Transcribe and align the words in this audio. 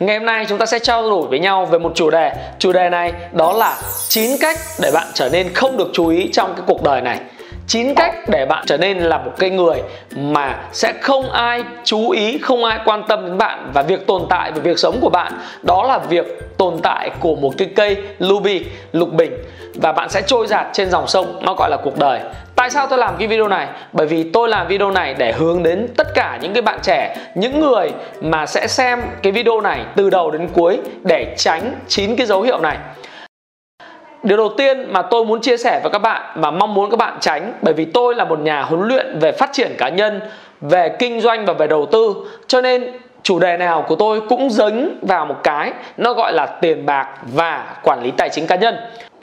Ngày 0.00 0.18
hôm 0.18 0.26
nay 0.26 0.46
chúng 0.48 0.58
ta 0.58 0.66
sẽ 0.66 0.78
trao 0.78 1.10
đổi 1.10 1.26
với 1.28 1.38
nhau 1.38 1.66
về 1.66 1.78
một 1.78 1.92
chủ 1.94 2.10
đề. 2.10 2.32
Chủ 2.58 2.72
đề 2.72 2.90
này 2.90 3.12
đó 3.32 3.52
là 3.52 3.76
9 4.08 4.30
cách 4.40 4.56
để 4.82 4.90
bạn 4.94 5.06
trở 5.14 5.28
nên 5.28 5.54
không 5.54 5.76
được 5.76 5.90
chú 5.92 6.08
ý 6.08 6.30
trong 6.32 6.54
cái 6.56 6.64
cuộc 6.66 6.82
đời 6.82 7.00
này. 7.00 7.18
9 7.66 7.94
cách 7.94 8.14
để 8.28 8.46
bạn 8.46 8.64
trở 8.66 8.76
nên 8.76 8.98
là 8.98 9.18
một 9.18 9.32
cái 9.38 9.50
người 9.50 9.82
mà 10.16 10.58
sẽ 10.72 10.92
không 11.00 11.30
ai 11.30 11.62
chú 11.84 12.10
ý, 12.10 12.38
không 12.38 12.64
ai 12.64 12.78
quan 12.84 13.02
tâm 13.08 13.26
đến 13.26 13.38
bạn 13.38 13.70
và 13.74 13.82
việc 13.82 14.06
tồn 14.06 14.22
tại 14.30 14.52
và 14.52 14.60
việc 14.60 14.78
sống 14.78 14.98
của 15.00 15.10
bạn. 15.10 15.32
Đó 15.62 15.84
là 15.88 15.98
việc 15.98 16.56
tồn 16.58 16.78
tại 16.82 17.10
của 17.20 17.36
một 17.36 17.52
cái 17.58 17.68
cây 17.76 17.96
lubi, 18.18 18.64
lục 18.92 19.12
bình 19.12 19.32
và 19.82 19.92
bạn 19.92 20.08
sẽ 20.08 20.22
trôi 20.22 20.46
giạt 20.46 20.66
trên 20.72 20.90
dòng 20.90 21.06
sông 21.06 21.40
nó 21.42 21.54
gọi 21.54 21.70
là 21.70 21.76
cuộc 21.84 21.98
đời. 21.98 22.20
Tại 22.56 22.70
sao 22.70 22.86
tôi 22.86 22.98
làm 22.98 23.14
cái 23.18 23.28
video 23.28 23.48
này? 23.48 23.66
Bởi 23.92 24.06
vì 24.06 24.30
tôi 24.32 24.48
làm 24.48 24.66
video 24.66 24.90
này 24.90 25.14
để 25.18 25.32
hướng 25.32 25.62
đến 25.62 25.88
tất 25.96 26.14
cả 26.14 26.38
những 26.42 26.52
cái 26.52 26.62
bạn 26.62 26.78
trẻ, 26.82 27.16
những 27.34 27.60
người 27.60 27.90
mà 28.20 28.46
sẽ 28.46 28.66
xem 28.66 29.02
cái 29.22 29.32
video 29.32 29.60
này 29.60 29.80
từ 29.96 30.10
đầu 30.10 30.30
đến 30.30 30.48
cuối 30.52 30.78
để 31.02 31.34
tránh 31.38 31.74
chín 31.88 32.16
cái 32.16 32.26
dấu 32.26 32.42
hiệu 32.42 32.58
này 32.58 32.76
điều 34.22 34.36
đầu 34.36 34.48
tiên 34.56 34.92
mà 34.92 35.02
tôi 35.02 35.24
muốn 35.24 35.40
chia 35.40 35.56
sẻ 35.56 35.80
với 35.82 35.92
các 35.92 35.98
bạn 35.98 36.22
mà 36.34 36.50
mong 36.50 36.74
muốn 36.74 36.90
các 36.90 36.96
bạn 36.96 37.16
tránh 37.20 37.52
bởi 37.62 37.74
vì 37.74 37.84
tôi 37.84 38.14
là 38.14 38.24
một 38.24 38.40
nhà 38.40 38.62
huấn 38.62 38.88
luyện 38.88 39.18
về 39.18 39.32
phát 39.32 39.50
triển 39.52 39.74
cá 39.78 39.88
nhân 39.88 40.20
về 40.60 40.96
kinh 40.98 41.20
doanh 41.20 41.46
và 41.46 41.52
về 41.52 41.66
đầu 41.66 41.86
tư 41.86 42.14
cho 42.46 42.60
nên 42.60 42.92
chủ 43.22 43.38
đề 43.38 43.56
nào 43.56 43.84
của 43.88 43.96
tôi 43.96 44.20
cũng 44.28 44.50
dính 44.50 44.98
vào 45.02 45.26
một 45.26 45.36
cái 45.44 45.72
nó 45.96 46.12
gọi 46.12 46.32
là 46.32 46.46
tiền 46.46 46.86
bạc 46.86 47.08
và 47.22 47.76
quản 47.82 48.02
lý 48.02 48.10
tài 48.10 48.28
chính 48.28 48.46
cá 48.46 48.56
nhân 48.56 48.76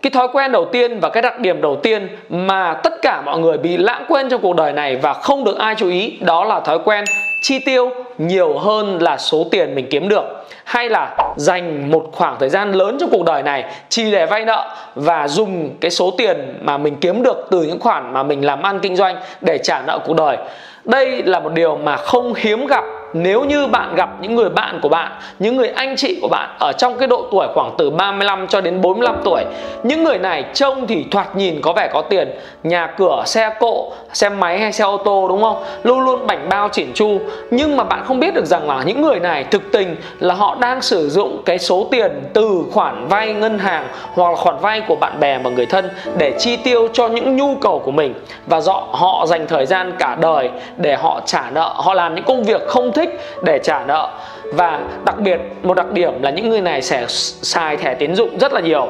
cái 0.05 0.11
thói 0.11 0.27
quen 0.33 0.51
đầu 0.51 0.65
tiên 0.65 0.99
và 0.99 1.09
cái 1.09 1.21
đặc 1.21 1.39
điểm 1.39 1.61
đầu 1.61 1.75
tiên 1.75 2.07
mà 2.29 2.73
tất 2.73 2.93
cả 3.01 3.21
mọi 3.21 3.39
người 3.39 3.57
bị 3.57 3.77
lãng 3.77 4.05
quên 4.07 4.29
trong 4.29 4.41
cuộc 4.41 4.55
đời 4.55 4.73
này 4.73 4.95
và 4.95 5.13
không 5.13 5.43
được 5.43 5.57
ai 5.57 5.75
chú 5.75 5.89
ý, 5.89 6.17
đó 6.21 6.43
là 6.43 6.59
thói 6.59 6.79
quen 6.79 7.03
chi 7.41 7.59
tiêu 7.65 7.89
nhiều 8.17 8.57
hơn 8.57 8.97
là 9.01 9.17
số 9.17 9.45
tiền 9.51 9.75
mình 9.75 9.87
kiếm 9.89 10.09
được. 10.09 10.23
Hay 10.63 10.89
là 10.89 11.17
dành 11.35 11.91
một 11.91 12.09
khoảng 12.11 12.35
thời 12.39 12.49
gian 12.49 12.71
lớn 12.71 12.97
trong 12.99 13.09
cuộc 13.09 13.25
đời 13.25 13.43
này 13.43 13.63
chỉ 13.89 14.11
để 14.11 14.25
vay 14.25 14.45
nợ 14.45 14.75
và 14.95 15.27
dùng 15.27 15.69
cái 15.81 15.91
số 15.91 16.11
tiền 16.17 16.59
mà 16.61 16.77
mình 16.77 16.95
kiếm 16.95 17.23
được 17.23 17.47
từ 17.51 17.63
những 17.63 17.79
khoản 17.79 18.13
mà 18.13 18.23
mình 18.23 18.45
làm 18.45 18.61
ăn 18.61 18.79
kinh 18.79 18.95
doanh 18.95 19.15
để 19.41 19.57
trả 19.57 19.81
nợ 19.81 19.99
cuộc 20.05 20.15
đời. 20.15 20.37
Đây 20.83 21.23
là 21.23 21.39
một 21.39 21.53
điều 21.53 21.75
mà 21.75 21.97
không 21.97 22.33
hiếm 22.33 22.67
gặp 22.67 22.83
nếu 23.17 23.43
như 23.43 23.67
bạn 23.67 23.95
gặp 23.95 24.09
những 24.21 24.35
người 24.35 24.49
bạn 24.49 24.79
của 24.81 24.89
bạn, 24.89 25.11
những 25.39 25.55
người 25.55 25.69
anh 25.69 25.95
chị 25.95 26.19
của 26.21 26.27
bạn 26.27 26.49
ở 26.59 26.71
trong 26.77 26.97
cái 26.97 27.07
độ 27.07 27.27
tuổi 27.31 27.47
khoảng 27.53 27.71
từ 27.77 27.89
35 27.89 28.47
cho 28.47 28.61
đến 28.61 28.81
45 28.81 29.15
tuổi. 29.23 29.43
Những 29.83 30.03
người 30.03 30.17
này 30.17 30.45
trông 30.53 30.87
thì 30.87 31.05
thoạt 31.11 31.35
nhìn 31.35 31.61
có 31.61 31.73
vẻ 31.73 31.89
có 31.93 32.01
tiền, 32.01 32.31
nhà 32.63 32.87
cửa, 32.97 33.23
xe 33.25 33.49
cộ, 33.59 33.91
xe 34.13 34.29
máy 34.29 34.59
hay 34.59 34.71
xe 34.71 34.83
ô 34.83 34.97
tô 34.97 35.27
đúng 35.29 35.41
không? 35.41 35.63
Luôn 35.83 35.99
luôn 35.99 36.27
bảnh 36.27 36.49
bao 36.49 36.69
chỉn 36.69 36.93
chu. 36.93 37.19
Nhưng 37.51 37.77
mà 37.77 37.83
bạn 37.83 38.03
không 38.05 38.19
biết 38.19 38.33
được 38.33 38.45
rằng 38.45 38.67
là 38.67 38.83
những 38.83 39.01
người 39.01 39.19
này 39.19 39.43
thực 39.43 39.71
tình 39.71 39.95
là 40.19 40.33
họ 40.33 40.57
đang 40.59 40.81
sử 40.81 41.09
dụng 41.09 41.41
cái 41.45 41.59
số 41.59 41.87
tiền 41.91 42.11
từ 42.33 42.63
khoản 42.71 43.07
vay 43.07 43.33
ngân 43.33 43.59
hàng 43.59 43.87
hoặc 44.13 44.29
là 44.29 44.35
khoản 44.35 44.57
vay 44.61 44.81
của 44.81 44.95
bạn 44.95 45.19
bè 45.19 45.39
và 45.43 45.49
người 45.49 45.65
thân 45.65 45.89
để 46.17 46.33
chi 46.39 46.57
tiêu 46.57 46.87
cho 46.93 47.07
những 47.07 47.35
nhu 47.35 47.55
cầu 47.55 47.79
của 47.79 47.91
mình 47.91 48.13
và 48.47 48.61
dọ 48.61 48.83
họ 48.91 49.25
dành 49.27 49.47
thời 49.47 49.65
gian 49.65 49.93
cả 49.99 50.17
đời 50.21 50.49
để 50.77 50.95
họ 50.95 51.21
trả 51.25 51.49
nợ, 51.53 51.73
họ 51.75 51.93
làm 51.93 52.15
những 52.15 52.25
công 52.25 52.43
việc 52.43 52.67
không 52.67 52.91
thích 52.91 53.04
tích 53.05 53.19
để 53.43 53.59
trả 53.63 53.85
nợ. 53.85 54.09
Và 54.53 54.79
đặc 55.05 55.19
biệt, 55.19 55.39
một 55.63 55.73
đặc 55.73 55.91
điểm 55.91 56.23
là 56.23 56.29
những 56.29 56.49
người 56.49 56.61
này 56.61 56.81
sẽ 56.81 57.05
xài 57.41 57.77
thẻ 57.77 57.93
tín 57.93 58.15
dụng 58.15 58.37
rất 58.37 58.53
là 58.53 58.59
nhiều 58.59 58.87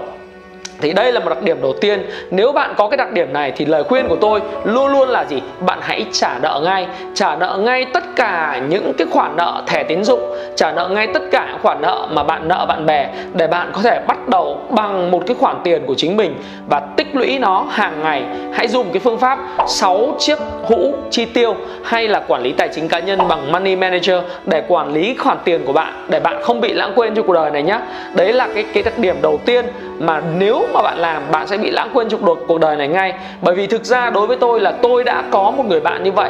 thì 0.82 0.94
đây 0.94 1.12
là 1.12 1.20
một 1.20 1.30
đặc 1.30 1.44
điểm 1.44 1.62
đầu 1.62 1.74
tiên. 1.82 2.06
Nếu 2.32 2.52
bạn 2.52 2.74
có 2.78 2.88
cái 2.88 2.98
đặc 2.98 3.12
điểm 3.12 3.34
này 3.34 3.52
thì 3.56 3.66
lời 3.66 3.84
khuyên 3.84 4.08
của 4.08 4.16
tôi 4.22 4.42
luôn 4.64 4.92
luôn 4.92 5.10
là 5.10 5.26
gì? 5.26 5.42
Bạn 5.60 5.80
hãy 5.82 6.06
trả 6.12 6.40
nợ 6.42 6.62
ngay. 6.64 6.88
Trả 7.14 7.36
nợ 7.36 7.58
ngay 7.62 7.86
tất 7.94 8.04
cả 8.16 8.62
những 8.70 8.94
cái 8.98 9.08
khoản 9.12 9.36
nợ 9.38 9.64
thẻ 9.68 9.84
tín 9.84 10.04
dụng. 10.04 10.36
Trả 10.56 10.72
nợ 10.72 10.88
ngay 10.88 11.08
tất 11.08 11.22
cả 11.32 11.48
những 11.50 11.60
khoản 11.62 11.82
nợ 11.82 12.08
mà 12.12 12.24
bạn 12.24 12.48
nợ 12.48 12.66
bạn 12.68 12.86
bè 12.86 13.10
để 13.34 13.48
bạn 13.48 13.72
có 13.74 13.82
thể 13.82 14.02
bắt 14.08 14.28
đầu 14.30 14.60
bằng 14.70 15.12
một 15.12 15.24
cái 15.28 15.36
khoản 15.40 15.56
tiền 15.64 15.84
của 15.86 15.96
chính 15.98 16.18
mình 16.18 16.36
và 16.70 16.82
tích 16.98 17.08
lũy 17.14 17.40
nó 17.40 17.66
hàng 17.70 18.04
ngày. 18.04 18.24
Hãy 18.54 18.68
dùng 18.68 18.92
cái 18.94 19.00
phương 19.00 19.18
pháp 19.18 19.40
6 19.68 20.16
chiếc 20.20 20.40
hũ 20.64 20.96
chi 21.12 21.26
tiêu 21.26 21.56
hay 21.84 22.08
là 22.08 22.20
quản 22.28 22.42
lý 22.42 22.52
tài 22.52 22.70
chính 22.76 22.88
cá 22.88 23.00
nhân 23.00 23.20
bằng 23.28 23.52
money 23.52 23.76
manager 23.76 24.18
để 24.46 24.64
quản 24.68 24.94
lý 24.94 25.16
khoản 25.16 25.38
tiền 25.44 25.62
của 25.66 25.74
bạn 25.74 26.06
để 26.10 26.20
bạn 26.20 26.42
không 26.44 26.62
bị 26.62 26.74
lãng 26.74 26.92
quên 26.96 27.16
trong 27.16 27.28
cuộc 27.28 27.34
đời 27.34 27.52
này 27.52 27.64
nhé 27.64 27.80
đấy 28.16 28.34
là 28.34 28.48
cái 28.54 28.66
cái 28.74 28.84
đặc 28.84 28.98
điểm 28.98 29.16
đầu 29.22 29.40
tiên 29.46 29.66
mà 30.00 30.22
nếu 30.38 30.68
mà 30.74 30.82
bạn 30.82 30.98
làm, 30.98 31.24
bạn 31.32 31.48
sẽ 31.48 31.58
bị 31.58 31.72
lãng 31.72 31.90
quên 31.94 32.10
trong 32.10 32.26
cuộc 32.26 32.40
cuộc 32.48 32.60
đời 32.60 32.76
này 32.76 32.88
ngay. 32.88 33.14
Bởi 33.42 33.56
vì 33.56 33.68
thực 33.68 33.86
ra 33.86 34.10
đối 34.10 34.28
với 34.28 34.38
tôi 34.38 34.60
là 34.60 34.72
tôi 34.72 35.04
đã 35.04 35.24
có 35.32 35.52
một 35.52 35.64
người 35.68 35.80
bạn 35.80 36.04
như 36.04 36.12
vậy. 36.12 36.30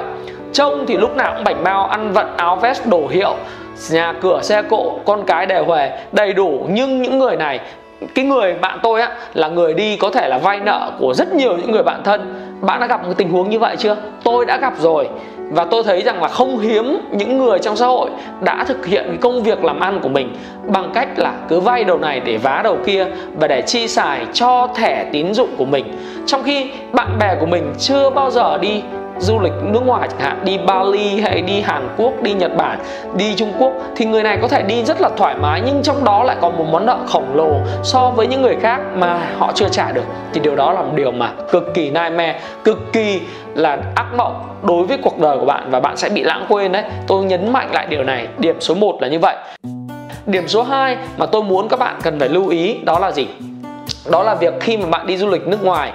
Trông 0.53 0.85
thì 0.85 0.97
lúc 0.97 1.15
nào 1.15 1.33
cũng 1.35 1.43
bảnh 1.43 1.63
bao, 1.63 1.85
ăn 1.87 2.11
vận 2.11 2.37
áo 2.37 2.55
vest 2.55 2.85
đổ 2.85 3.07
hiệu, 3.07 3.35
nhà 3.91 4.13
cửa, 4.21 4.39
xe 4.43 4.61
cộ, 4.61 4.99
con 5.05 5.23
cái 5.27 5.45
đều 5.45 5.65
huề, 5.65 5.91
đầy 6.11 6.33
đủ. 6.33 6.65
Nhưng 6.69 7.01
những 7.01 7.19
người 7.19 7.35
này, 7.35 7.59
cái 8.15 8.25
người 8.25 8.53
bạn 8.53 8.79
tôi 8.83 9.01
á, 9.01 9.09
là 9.33 9.47
người 9.47 9.73
đi 9.73 9.97
có 9.97 10.09
thể 10.09 10.29
là 10.29 10.37
vay 10.37 10.59
nợ 10.59 10.91
của 10.99 11.13
rất 11.13 11.33
nhiều 11.33 11.57
những 11.57 11.71
người 11.71 11.83
bạn 11.83 12.01
thân. 12.03 12.51
Bạn 12.61 12.79
đã 12.79 12.87
gặp 12.87 13.07
một 13.07 13.13
tình 13.17 13.29
huống 13.29 13.49
như 13.49 13.59
vậy 13.59 13.75
chưa? 13.75 13.95
Tôi 14.23 14.45
đã 14.45 14.57
gặp 14.57 14.73
rồi 14.79 15.09
và 15.49 15.65
tôi 15.65 15.83
thấy 15.83 16.01
rằng 16.01 16.21
là 16.21 16.27
không 16.27 16.59
hiếm 16.59 16.99
những 17.11 17.37
người 17.37 17.59
trong 17.59 17.75
xã 17.75 17.85
hội 17.85 18.09
đã 18.41 18.63
thực 18.63 18.85
hiện 18.85 19.17
công 19.21 19.43
việc 19.43 19.63
làm 19.63 19.79
ăn 19.79 19.99
của 20.03 20.09
mình 20.09 20.35
bằng 20.67 20.91
cách 20.93 21.07
là 21.17 21.33
cứ 21.49 21.59
vay 21.59 21.83
đầu 21.83 21.97
này 21.97 22.19
để 22.19 22.37
vá 22.37 22.61
đầu 22.63 22.77
kia 22.85 23.05
và 23.39 23.47
để 23.47 23.61
chi 23.61 23.87
xài 23.87 24.25
cho 24.33 24.67
thẻ 24.75 25.05
tín 25.11 25.33
dụng 25.33 25.49
của 25.57 25.65
mình. 25.65 25.85
Trong 26.25 26.43
khi 26.43 26.71
bạn 26.93 27.17
bè 27.19 27.35
của 27.39 27.45
mình 27.45 27.73
chưa 27.79 28.09
bao 28.09 28.31
giờ 28.31 28.57
đi 28.57 28.81
du 29.19 29.39
lịch 29.39 29.53
nước 29.61 29.85
ngoài 29.85 30.07
chẳng 30.11 30.19
hạn, 30.19 30.45
đi 30.45 30.57
Bali 30.57 31.21
hay 31.21 31.41
đi 31.41 31.61
Hàn 31.61 31.89
Quốc, 31.97 32.13
đi 32.21 32.33
Nhật 32.33 32.51
Bản, 32.57 32.79
đi 33.17 33.35
Trung 33.35 33.53
Quốc, 33.59 33.73
thì 33.95 34.05
người 34.05 34.23
này 34.23 34.37
có 34.41 34.47
thể 34.47 34.61
đi 34.61 34.83
rất 34.83 35.01
là 35.01 35.09
thoải 35.17 35.35
mái, 35.35 35.61
nhưng 35.65 35.81
trong 35.83 36.03
đó 36.03 36.23
lại 36.23 36.37
còn 36.41 36.57
một 36.57 36.65
món 36.71 36.85
nợ 36.85 36.97
khổng 37.07 37.35
lồ 37.35 37.51
so 37.83 38.11
với 38.15 38.27
những 38.27 38.41
người 38.41 38.55
khác 38.61 38.81
mà 38.95 39.19
họ 39.37 39.51
chưa 39.55 39.69
trả 39.69 39.91
được. 39.91 40.03
Thì 40.33 40.39
điều 40.39 40.55
đó 40.55 40.71
là 40.71 40.81
một 40.81 40.91
điều 40.95 41.11
mà 41.11 41.31
cực 41.51 41.73
kỳ 41.73 41.83
nightmare, 41.89 42.39
cực 42.63 42.93
kỳ 42.93 43.21
là 43.55 43.77
ác 43.95 44.07
mộng 44.17 44.43
đối 44.63 44.85
với 44.85 44.97
cuộc 44.97 45.19
đời 45.19 45.37
của 45.37 45.45
bạn 45.45 45.67
và 45.71 45.79
bạn 45.79 45.97
sẽ 45.97 46.09
bị 46.09 46.23
lãng 46.23 46.45
quên 46.49 46.71
đấy. 46.71 46.83
Tôi 47.07 47.23
nhấn 47.23 47.53
mạnh 47.53 47.69
lại 47.73 47.87
điều 47.89 48.03
này, 48.03 48.27
điểm 48.37 48.55
số 48.59 48.73
1 48.73 48.97
là 49.01 49.07
như 49.07 49.19
vậy. 49.19 49.35
Điểm 50.25 50.47
số 50.47 50.63
2 50.63 50.97
mà 51.17 51.25
tôi 51.25 51.43
muốn 51.43 51.69
các 51.69 51.79
bạn 51.79 51.95
cần 52.03 52.19
phải 52.19 52.29
lưu 52.29 52.47
ý 52.47 52.77
đó 52.83 52.99
là 52.99 53.11
gì? 53.11 53.27
Đó 54.11 54.23
là 54.23 54.35
việc 54.35 54.53
khi 54.59 54.77
mà 54.77 54.85
bạn 54.89 55.07
đi 55.07 55.17
du 55.17 55.27
lịch 55.27 55.47
nước 55.47 55.63
ngoài 55.63 55.91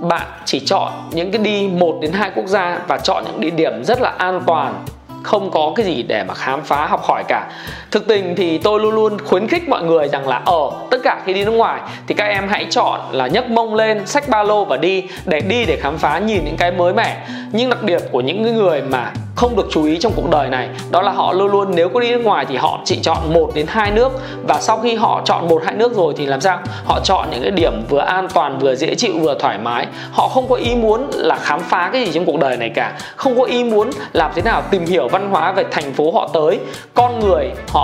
bạn 0.00 0.26
chỉ 0.44 0.60
chọn 0.60 0.92
những 1.10 1.32
cái 1.32 1.42
đi 1.42 1.68
một 1.68 1.98
đến 2.00 2.12
hai 2.12 2.30
quốc 2.34 2.46
gia 2.46 2.78
và 2.88 2.98
chọn 2.98 3.24
những 3.24 3.40
địa 3.40 3.50
điểm 3.50 3.84
rất 3.84 4.00
là 4.00 4.14
an 4.18 4.40
toàn. 4.46 4.84
Không 5.22 5.50
có 5.50 5.72
cái 5.76 5.86
gì 5.86 6.02
để 6.02 6.24
mà 6.24 6.34
khám 6.34 6.62
phá, 6.62 6.86
học 6.86 7.02
hỏi 7.02 7.24
cả 7.28 7.50
thực 7.94 8.06
tình 8.06 8.34
thì 8.36 8.58
tôi 8.58 8.80
luôn 8.80 8.94
luôn 8.94 9.18
khuyến 9.24 9.48
khích 9.48 9.68
mọi 9.68 9.82
người 9.82 10.08
rằng 10.08 10.28
là 10.28 10.42
ở 10.44 10.70
tất 10.90 10.98
cả 11.04 11.22
khi 11.24 11.32
đi 11.32 11.44
nước 11.44 11.50
ngoài 11.50 11.80
thì 12.06 12.14
các 12.14 12.24
em 12.24 12.48
hãy 12.48 12.66
chọn 12.70 13.00
là 13.12 13.26
nhấc 13.26 13.50
mông 13.50 13.74
lên, 13.74 14.06
xách 14.06 14.28
ba 14.28 14.42
lô 14.42 14.64
và 14.64 14.76
đi 14.76 15.04
để 15.24 15.40
đi 15.40 15.64
để 15.64 15.76
khám 15.76 15.98
phá, 15.98 16.18
nhìn 16.18 16.44
những 16.44 16.56
cái 16.56 16.70
mới 16.70 16.92
mẻ. 16.94 17.26
Nhưng 17.52 17.70
đặc 17.70 17.82
điểm 17.82 18.00
của 18.12 18.20
những 18.20 18.56
người 18.56 18.82
mà 18.82 19.12
không 19.36 19.56
được 19.56 19.66
chú 19.70 19.84
ý 19.84 19.98
trong 19.98 20.12
cuộc 20.16 20.30
đời 20.30 20.48
này, 20.48 20.68
đó 20.90 21.02
là 21.02 21.10
họ 21.10 21.32
luôn 21.32 21.50
luôn, 21.50 21.72
nếu 21.74 21.88
có 21.88 22.00
đi 22.00 22.10
nước 22.10 22.24
ngoài 22.24 22.46
thì 22.48 22.56
họ 22.56 22.80
chỉ 22.84 22.98
chọn 23.02 23.18
một 23.32 23.50
đến 23.54 23.66
hai 23.68 23.90
nước. 23.90 24.12
Và 24.48 24.60
sau 24.60 24.78
khi 24.78 24.94
họ 24.94 25.22
chọn 25.24 25.48
một, 25.48 25.62
hai 25.64 25.74
nước 25.74 25.96
rồi 25.96 26.14
thì 26.16 26.26
làm 26.26 26.40
sao? 26.40 26.58
Họ 26.84 27.00
chọn 27.00 27.28
những 27.30 27.42
cái 27.42 27.50
điểm 27.50 27.72
vừa 27.88 27.98
an 27.98 28.28
toàn, 28.34 28.58
vừa 28.58 28.74
dễ 28.74 28.94
chịu, 28.94 29.12
vừa 29.20 29.34
thoải 29.38 29.58
mái. 29.58 29.86
Họ 30.12 30.28
không 30.28 30.48
có 30.48 30.54
ý 30.54 30.74
muốn 30.74 31.10
là 31.12 31.36
khám 31.36 31.60
phá 31.60 31.90
cái 31.92 32.04
gì 32.04 32.12
trong 32.12 32.24
cuộc 32.24 32.38
đời 32.38 32.56
này 32.56 32.68
cả. 32.68 32.92
Không 33.16 33.38
có 33.38 33.44
ý 33.44 33.64
muốn 33.64 33.90
làm 34.12 34.30
thế 34.34 34.42
nào 34.42 34.62
tìm 34.70 34.86
hiểu 34.86 35.08
văn 35.08 35.30
hóa 35.30 35.52
về 35.52 35.64
thành 35.70 35.92
phố 35.92 36.12
họ 36.12 36.28
tới. 36.32 36.58
Con 36.94 37.20
người 37.20 37.50
họ 37.68 37.83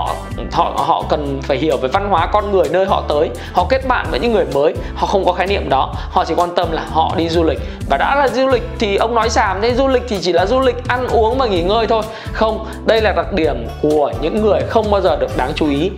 họ 0.52 0.72
họ 0.76 1.04
cần 1.08 1.40
phải 1.42 1.56
hiểu 1.56 1.76
về 1.76 1.88
văn 1.88 2.08
hóa 2.10 2.26
con 2.26 2.52
người 2.52 2.68
nơi 2.70 2.86
họ 2.86 3.02
tới. 3.08 3.30
Họ 3.52 3.66
kết 3.68 3.86
bạn 3.88 4.06
với 4.10 4.20
những 4.20 4.32
người 4.32 4.46
mới, 4.54 4.74
họ 4.94 5.06
không 5.06 5.24
có 5.24 5.32
khái 5.32 5.46
niệm 5.46 5.68
đó. 5.68 5.94
Họ 6.10 6.24
chỉ 6.24 6.34
quan 6.34 6.54
tâm 6.54 6.72
là 6.72 6.84
họ 6.92 7.12
đi 7.16 7.28
du 7.28 7.44
lịch. 7.44 7.58
Và 7.90 7.96
đã 7.96 8.14
là 8.14 8.28
du 8.28 8.48
lịch 8.48 8.62
thì 8.78 8.96
ông 8.96 9.14
nói 9.14 9.30
xàm, 9.30 9.60
thế 9.60 9.74
du 9.74 9.88
lịch 9.88 10.02
thì 10.08 10.18
chỉ 10.22 10.32
là 10.32 10.46
du 10.46 10.60
lịch 10.60 10.88
ăn 10.88 11.08
uống 11.08 11.38
và 11.38 11.46
nghỉ 11.46 11.62
ngơi 11.62 11.86
thôi. 11.86 12.02
Không, 12.32 12.66
đây 12.86 13.00
là 13.00 13.12
đặc 13.12 13.32
điểm 13.32 13.66
của 13.82 14.12
những 14.20 14.42
người 14.42 14.60
không 14.68 14.90
bao 14.90 15.00
giờ 15.00 15.16
được 15.16 15.36
đáng 15.36 15.52
chú 15.54 15.70
ý, 15.70 15.90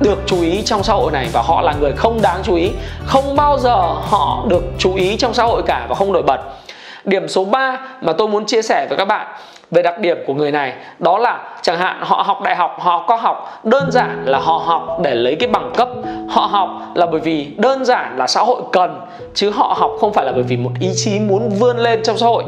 được 0.00 0.18
chú 0.26 0.42
ý 0.42 0.62
trong 0.62 0.82
xã 0.82 0.92
hội 0.92 1.12
này. 1.12 1.28
Và 1.32 1.42
họ 1.42 1.60
là 1.60 1.74
người 1.80 1.92
không 1.92 2.22
đáng 2.22 2.40
chú 2.44 2.54
ý. 2.54 2.70
Không 3.04 3.36
bao 3.36 3.58
giờ 3.58 3.76
họ 4.10 4.44
được 4.48 4.64
chú 4.78 4.94
ý 4.94 5.16
trong 5.16 5.34
xã 5.34 5.44
hội 5.44 5.62
cả 5.66 5.86
và 5.88 5.94
không 5.94 6.12
nổi 6.12 6.22
bật. 6.22 6.40
Điểm 7.04 7.28
số 7.28 7.44
3 7.44 7.78
mà 8.00 8.12
tôi 8.12 8.28
muốn 8.28 8.46
chia 8.46 8.62
sẻ 8.62 8.86
với 8.88 8.98
các 8.98 9.04
bạn 9.04 9.26
về 9.70 9.82
đặc 9.82 9.98
điểm 9.98 10.18
của 10.26 10.34
người 10.34 10.52
này. 10.52 10.72
Đó 10.98 11.18
là 11.18 11.38
chẳng 11.62 11.78
hạn 11.78 11.96
họ 12.00 12.22
học 12.26 12.42
đại 12.42 12.56
học, 12.56 12.76
họ 12.78 13.04
có 13.08 13.16
học, 13.16 13.60
đơn 13.64 13.90
giản 13.90 14.24
là 14.26 14.38
họ 14.38 14.62
học 14.66 14.98
để 15.02 15.14
lấy 15.14 15.36
cái 15.36 15.48
bằng 15.48 15.70
cấp. 15.76 15.88
Họ 16.28 16.46
học 16.46 16.68
là 16.94 17.06
bởi 17.06 17.20
vì 17.20 17.54
đơn 17.56 17.84
giản 17.84 18.16
là 18.18 18.26
xã 18.26 18.40
hội 18.40 18.62
cần, 18.72 19.00
chứ 19.34 19.50
họ 19.50 19.74
học 19.78 19.90
không 20.00 20.12
phải 20.12 20.26
là 20.26 20.32
bởi 20.32 20.42
vì 20.42 20.56
một 20.56 20.70
ý 20.80 20.90
chí 20.96 21.20
muốn 21.20 21.48
vươn 21.48 21.78
lên 21.78 22.02
trong 22.02 22.18
xã 22.18 22.26
hội. 22.26 22.44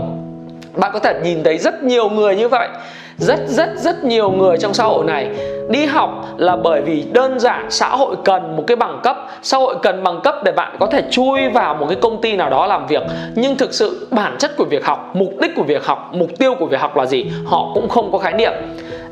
Bạn 0.77 0.91
có 0.95 0.99
thể 0.99 1.21
nhìn 1.25 1.45
thấy 1.45 1.59
rất 1.59 1.83
nhiều 1.83 2.09
người 2.09 2.37
như 2.37 2.49
vậy 2.49 2.69
rất 3.19 3.41
rất 3.49 3.69
rất 3.77 4.05
nhiều 4.05 4.31
người 4.31 4.57
trong 4.59 4.75
xã 4.75 4.85
hội 4.85 5.05
này 5.05 5.31
đi 5.69 5.85
học 5.87 6.27
là 6.37 6.57
bởi 6.57 6.83
vì 6.83 7.05
đơn 7.13 7.41
giản 7.41 7.71
xã 7.71 7.89
hội 7.89 8.17
cần 8.25 8.57
một 8.57 8.65
cái 8.67 8.77
bằng 8.77 9.01
cấp. 9.03 9.17
Xã 9.43 9.59
hội 9.59 9.77
cần 9.83 10.03
bằng 10.03 10.21
cấp 10.25 10.35
để 10.45 10.53
bạn 10.53 10.77
có 10.81 10.87
thể 10.87 11.03
chui 11.11 11.49
vào 11.49 11.75
một 11.75 11.87
cái 11.89 11.99
công 12.03 12.21
ty 12.21 12.37
nào 12.37 12.51
đó 12.51 12.67
làm 12.67 12.87
việc. 12.87 13.03
Nhưng 13.35 13.57
thực 13.57 13.75
sự 13.75 14.09
bản 14.11 14.37
chất 14.39 14.57
của 14.57 14.65
việc 14.65 14.85
học, 14.85 15.11
mục 15.15 15.33
đích 15.41 15.51
của 15.57 15.63
việc 15.63 15.85
học, 15.85 16.11
mục 16.13 16.31
tiêu 16.39 16.55
của 16.59 16.67
việc 16.67 16.81
học 16.81 16.97
là 16.97 17.07
gì? 17.07 17.25
Họ 17.45 17.71
cũng 17.75 17.89
không 17.89 18.13
có 18.13 18.19
khái 18.19 18.33
niệm 18.33 18.53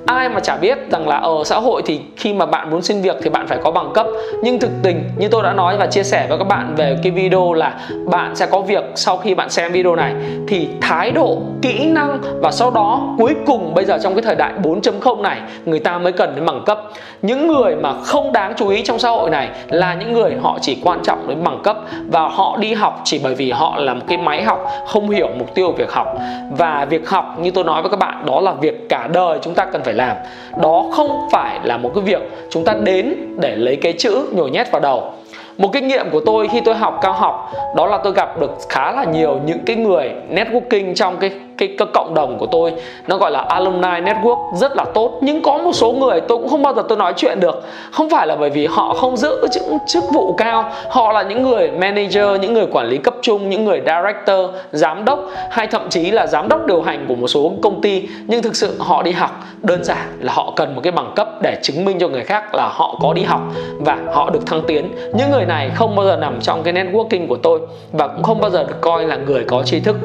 ai 0.07 0.29
mà 0.29 0.41
chả 0.41 0.57
biết 0.57 0.79
rằng 0.91 1.09
là 1.09 1.17
ở 1.17 1.45
xã 1.45 1.57
hội 1.57 1.83
thì 1.87 2.01
khi 2.17 2.33
mà 2.33 2.47
bạn 2.47 2.71
muốn 2.71 2.83
xin 2.83 3.03
việc 3.03 3.17
thì 3.23 3.31
bạn 3.31 3.47
phải 3.47 3.59
có 3.63 3.71
bằng 3.71 3.91
cấp. 3.95 4.07
Nhưng 4.43 4.59
thực 4.59 4.71
tình, 4.83 5.05
như 5.17 5.29
tôi 5.29 5.43
đã 5.43 5.53
nói 5.53 5.77
và 5.77 5.87
chia 5.87 6.03
sẻ 6.03 6.27
với 6.29 6.39
các 6.39 6.45
bạn 6.45 6.75
về 6.77 6.97
cái 7.03 7.13
video 7.13 7.53
là 7.53 7.75
bạn 8.07 8.37
sẽ 8.37 8.47
có 8.47 8.61
việc 8.61 8.85
sau 8.95 9.17
khi 9.17 9.35
bạn 9.35 9.51
xem 9.51 9.73
video 9.73 9.97
này, 9.97 10.15
thì 10.49 10.69
thái 10.81 11.11
độ, 11.11 11.39
kỹ 11.63 11.87
năng 11.87 12.19
và 12.43 12.51
sau 12.51 12.71
đó 12.71 13.15
cuối 13.19 13.35
cùng 13.47 13.75
bây 13.75 13.85
giờ 13.85 13.99
trong 14.03 14.15
cái 14.15 14.23
thời 14.23 14.35
đại 14.35 14.53
4.0 14.63 15.21
này, 15.23 15.41
người 15.65 15.81
ta 15.81 15.99
mới 15.99 16.13
cần 16.13 16.33
đến 16.37 16.47
bằng 16.47 16.63
cấp. 16.67 16.81
Những 17.23 17.47
người 17.47 17.77
mà 17.77 17.93
không 18.05 18.33
đáng 18.33 18.53
chú 18.57 18.69
ý 18.69 18.83
trong 18.83 18.99
xã 18.99 19.11
hội 19.11 19.31
này 19.31 19.49
là 19.69 19.95
những 19.95 20.13
người 20.13 20.35
họ 20.43 20.59
chỉ 20.61 20.79
quan 20.85 21.01
trọng 21.03 21.29
đến 21.29 21.45
bằng 21.45 21.61
cấp 21.63 21.77
và 22.09 22.29
họ 22.29 22.57
đi 22.61 22.73
học 22.73 23.01
chỉ 23.05 23.21
bởi 23.25 23.35
vì 23.35 23.51
họ 23.51 23.77
là 23.79 23.95
một 23.95 24.05
cái 24.09 24.19
máy 24.19 24.43
học, 24.43 24.67
không 24.87 25.11
hiểu 25.11 25.29
mục 25.39 25.55
tiêu 25.55 25.67
của 25.67 25.73
việc 25.73 25.93
học. 25.93 26.17
Và 26.59 26.87
việc 26.91 27.09
học, 27.09 27.37
như 27.41 27.51
tôi 27.51 27.65
nói 27.65 27.83
với 27.83 27.91
các 27.91 27.99
bạn, 27.99 28.27
đó 28.27 28.41
là 28.41 28.53
việc 28.53 28.89
cả 28.89 29.09
đời 29.13 29.39
chúng 29.43 29.55
ta 29.55 29.65
cần 29.65 29.83
phải 29.83 29.90
làm. 29.93 30.17
Đó 30.63 30.85
không 30.93 31.29
phải 31.33 31.61
là 31.65 31.77
một 31.77 31.91
cái 31.95 32.05
việc 32.05 32.23
chúng 32.51 32.65
ta 32.65 32.75
đến 32.83 33.15
để 33.41 33.57
lấy 33.57 33.77
cái 33.77 33.93
chữ 33.93 34.29
nhồi 34.33 34.51
nhét 34.51 34.71
vào 34.73 34.81
đầu. 34.81 35.13
Một 35.59 35.71
kinh 35.73 35.89
nghiệm 35.89 36.11
của 36.11 36.21
tôi 36.27 36.49
khi 36.49 36.61
tôi 36.61 36.75
học 36.75 36.99
cao 37.03 37.13
học, 37.13 37.53
đó 37.77 37.87
là 37.87 37.99
tôi 38.05 38.13
gặp 38.13 38.41
được 38.41 38.51
khá 38.69 38.93
là 38.93 39.05
nhiều 39.05 39.41
những 39.47 39.59
cái 39.67 39.77
người 39.77 40.11
networking 40.33 40.95
trong 40.95 41.17
cái 41.17 41.31
cái, 41.59 41.75
cái 41.79 41.89
cộng 41.95 42.15
đồng 42.15 42.39
của 42.39 42.47
tôi 42.47 42.73
nó 43.07 43.17
gọi 43.17 43.31
là 43.31 43.41
alumni 43.41 43.89
network 43.89 44.57
rất 44.57 44.77
là 44.77 44.85
tốt. 44.95 45.19
Nhưng 45.21 45.43
có 45.43 45.59
một 45.59 45.73
số 45.73 45.93
người 45.93 46.21
tôi 46.21 46.39
cũng 46.39 46.49
không 46.49 46.63
bao 46.63 46.75
giờ 46.75 46.83
tôi 46.89 46.99
nói 46.99 47.13
chuyện 47.17 47.41
được. 47.41 47.63
Không 47.91 48.11
phải 48.11 48.27
là 48.27 48.37
bởi 48.37 48.51
vì 48.51 48.67
họ 48.67 48.95
không 48.95 49.17
giữ 49.17 49.49
chức 49.53 49.63
chức 49.87 50.05
vụ 50.13 50.33
cao. 50.33 50.73
Họ 50.89 51.13
là 51.13 51.23
những 51.23 51.43
người 51.43 51.71
manager 51.71 52.41
những 52.41 52.55
người 52.55 52.67
quản 52.73 52.87
lý 52.87 52.97
cấp 52.99 53.15
trung 53.23 53.51
những 53.51 53.65
người 53.65 53.81
director 53.87 54.51
giám 54.73 55.05
đốc 55.05 55.31
hay 55.51 55.67
thậm 55.67 55.89
chí 55.89 56.11
là 56.11 56.27
giám 56.27 56.49
đốc 56.49 56.67
điều 56.67 56.83
hành 56.83 57.05
của 57.09 57.15
một 57.15 57.29
số 57.29 57.53
công 57.63 57.81
ty. 57.81 58.09
Nhưng 58.27 58.43
thực 58.43 58.57
sự 58.57 58.77
họ 58.79 59.03
đi 59.03 59.13
học 59.13 59.31
đơn 59.63 59.85
giản 59.85 60.19
là 60.21 60.33
họ 60.33 60.53
cần 60.57 60.75
một 60.75 60.81
cái 60.85 60.93
bằng 60.93 61.13
cấp 61.17 61.29
để 61.43 61.59
chứng 61.63 61.85
minh 61.85 61.99
cho 61.99 62.09
người 62.09 62.25
khác 62.25 62.55
là 62.55 62.69
họ 62.73 62.99
có 63.03 63.13
đi 63.13 63.23
học 63.23 63.41
và 63.79 63.99
họ 64.13 64.31
được 64.31 64.47
thăng 64.47 64.63
tiến. 64.67 64.93
Những 65.15 65.31
người 65.31 65.45
này 65.45 65.71
không 65.75 65.97
bao 65.97 66.07
giờ 66.07 66.17
nằm 66.17 66.41
trong 66.41 66.63
cái 66.63 66.75
networking 66.75 67.27
của 67.29 67.39
tôi 67.43 67.61
và 67.93 68.09
cũng 68.09 68.23
không 68.23 68.41
bao 68.41 68.51
giờ 68.51 68.65
được 68.65 68.81
coi 68.81 69.05
là 69.05 69.17
người 69.17 69.45
có 69.45 69.63
tri 69.63 69.81
thức 69.81 69.97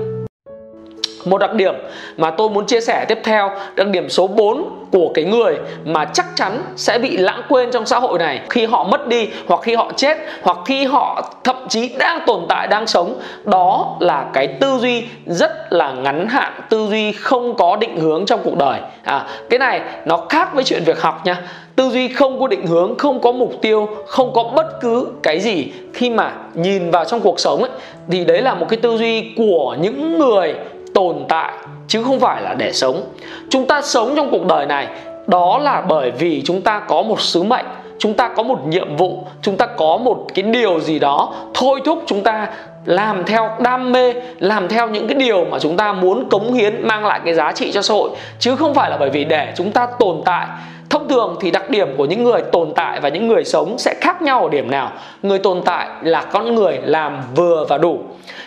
một 1.26 1.38
đặc 1.38 1.54
điểm 1.54 1.76
mà 2.18 2.32
tôi 2.32 2.50
muốn 2.50 2.66
chia 2.66 2.82
sẻ 2.82 3.06
tiếp 3.08 3.20
theo 3.24 3.52
đặc 3.76 3.88
điểm 3.88 4.10
số 4.10 4.28
4 4.28 4.86
của 4.92 5.12
cái 5.14 5.26
người 5.26 5.58
mà 5.86 6.06
chắc 6.06 6.26
chắn 6.36 6.62
sẽ 6.76 7.00
bị 7.00 7.18
lãng 7.18 7.42
quên 7.50 7.72
trong 7.72 7.86
xã 7.86 8.00
hội 8.00 8.20
này. 8.20 8.42
Khi 8.50 8.66
họ 8.66 8.84
mất 8.84 9.08
đi 9.08 9.30
hoặc 9.48 9.62
khi 9.64 9.76
họ 9.76 9.92
chết 9.96 10.18
hoặc 10.42 10.58
khi 10.66 10.86
họ 10.86 11.32
thậm 11.44 11.56
chí 11.70 11.90
đang 12.00 12.20
tồn 12.28 12.46
tại 12.50 12.68
đang 12.68 12.88
sống 12.88 13.20
đó 13.44 13.98
là 14.00 14.26
cái 14.34 14.48
tư 14.48 14.78
duy 14.82 15.04
rất 15.26 15.52
là 15.74 15.92
ngắn 15.92 16.28
hạn 16.28 16.54
tư 16.70 16.88
duy 16.90 17.12
không 17.12 17.56
có 17.56 17.76
định 17.76 18.00
hướng 18.00 18.26
trong 18.26 18.40
cuộc 18.44 18.58
đời. 18.58 18.80
À, 19.04 19.28
cái 19.50 19.60
này 19.60 19.82
nó 20.06 20.18
khác 20.30 20.54
với 20.54 20.64
chuyện 20.64 20.84
việc 20.86 21.02
học 21.02 21.26
nha. 21.26 21.42
Tư 21.76 21.90
duy 21.90 22.08
không 22.08 22.40
có 22.40 22.48
định 22.48 22.68
hướng 22.68 22.98
không 22.98 23.22
có 23.22 23.32
mục 23.32 23.54
tiêu 23.62 23.90
không 24.08 24.34
có 24.34 24.44
bất 24.44 24.82
cứ 24.82 25.08
cái 25.24 25.40
gì 25.40 25.72
khi 25.94 26.10
mà 26.10 26.32
nhìn 26.54 26.92
vào 26.92 27.06
trong 27.06 27.22
cuộc 27.22 27.40
sống 27.40 27.60
ấy 27.60 27.72
thì 28.12 28.26
đấy 28.26 28.42
là 28.42 28.54
một 28.54 28.66
cái 28.70 28.78
tư 28.78 28.98
duy 28.98 29.34
của 29.38 29.76
những 29.80 30.20
người 30.20 30.56
tồn 30.96 31.26
tại, 31.30 31.54
chứ 31.88 32.04
không 32.04 32.20
phải 32.20 32.42
là 32.42 32.54
để 32.54 32.72
sống. 32.74 33.02
Chúng 33.50 33.68
ta 33.68 33.82
sống 33.82 34.14
trong 34.16 34.32
cuộc 34.32 34.46
đời 34.46 34.66
này, 34.66 34.88
đó 35.28 35.58
là 35.58 35.82
bởi 35.82 36.12
vì 36.12 36.42
chúng 36.46 36.62
ta 36.62 36.80
có 36.80 37.02
một 37.02 37.22
sứ 37.22 37.44
mệnh, 37.44 37.66
chúng 38.00 38.14
ta 38.14 38.28
có 38.28 38.44
một 38.44 38.68
nhiệm 38.68 38.96
vụ, 38.96 39.24
chúng 39.42 39.58
ta 39.58 39.66
có 39.66 39.98
một 39.98 40.26
cái 40.34 40.44
điều 40.44 40.80
gì 40.80 41.00
đó. 41.00 41.34
Thôi 41.54 41.82
thúc 41.86 42.04
chúng 42.06 42.24
ta 42.24 42.48
làm 42.86 43.24
theo 43.26 43.50
đam 43.60 43.92
mê, 43.92 44.14
làm 44.40 44.68
theo 44.68 44.90
những 44.90 45.08
cái 45.08 45.18
điều 45.18 45.46
mà 45.46 45.60
chúng 45.60 45.78
ta 45.78 45.94
muốn 45.94 46.30
cống 46.30 46.54
hiến, 46.54 46.88
mang 46.88 47.06
lại 47.06 47.20
cái 47.26 47.34
giá 47.34 47.52
trị 47.52 47.72
cho 47.72 47.82
xã 47.82 47.94
hội. 47.94 48.10
Chứ 48.40 48.56
không 48.56 48.74
phải 48.74 48.90
là 48.90 48.98
bởi 48.98 49.10
vì 49.10 49.24
để 49.24 49.54
chúng 49.56 49.72
ta 49.72 49.88
tồn 50.00 50.22
tại. 50.26 50.48
Thông 50.90 51.08
thường 51.08 51.36
thì 51.42 51.52
đặc 51.52 51.70
điểm 51.70 51.88
của 51.98 52.06
những 52.06 52.24
người 52.24 52.42
tồn 52.42 52.74
tại 52.76 53.00
và 53.00 53.10
những 53.10 53.28
người 53.28 53.44
sống 53.44 53.78
sẽ 53.78 53.96
khác 54.02 54.22
nhau 54.22 54.44
ở 54.44 54.50
điểm 54.50 54.72
nào. 54.72 54.92
Người 55.24 55.40
tồn 55.40 55.62
tại 55.66 55.88
là 56.02 56.22
con 56.22 56.56
người 56.56 56.80
làm 56.84 57.22
vừa 57.36 57.66
và 57.70 57.78
đủ 57.78 58.00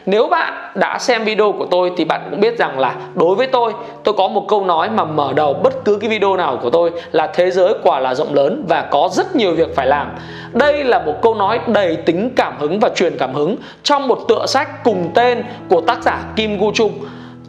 nếu 0.06 0.26
bạn 0.26 0.52
đã 0.75 0.98
xem 0.98 1.25
video 1.25 1.52
của 1.52 1.66
tôi 1.70 1.92
thì 1.96 2.04
bạn 2.04 2.20
cũng 2.30 2.40
biết 2.40 2.58
rằng 2.58 2.78
là 2.78 2.94
đối 3.14 3.34
với 3.34 3.46
tôi 3.46 3.72
tôi 4.04 4.14
có 4.19 4.28
một 4.28 4.44
câu 4.48 4.64
nói 4.64 4.90
mà 4.90 5.04
mở 5.04 5.32
đầu 5.36 5.54
bất 5.54 5.84
cứ 5.84 5.98
cái 6.00 6.10
video 6.10 6.36
nào 6.36 6.58
của 6.62 6.70
tôi 6.70 6.90
là 7.12 7.26
thế 7.26 7.50
giới 7.50 7.75
quả 7.82 8.00
là 8.00 8.14
rộng 8.14 8.34
lớn 8.34 8.64
và 8.69 8.88
có 8.90 9.08
rất 9.12 9.36
nhiều 9.36 9.54
việc 9.54 9.76
phải 9.76 9.86
làm. 9.86 10.10
Đây 10.52 10.84
là 10.84 10.98
một 10.98 11.14
câu 11.22 11.34
nói 11.34 11.60
đầy 11.66 11.96
tính 11.96 12.30
cảm 12.36 12.54
hứng 12.58 12.80
và 12.80 12.88
truyền 12.88 13.19
cảm 13.19 13.34
hứng 13.34 13.56
trong 13.82 14.08
một 14.08 14.19
tựa 14.28 14.46
sách 14.46 14.84
cùng 14.84 15.10
tên 15.14 15.44
của 15.69 15.80
tác 15.80 16.02
giả 16.02 16.25
Kim 16.36 16.58
Gu 16.58 16.72
Chung. 16.75 16.92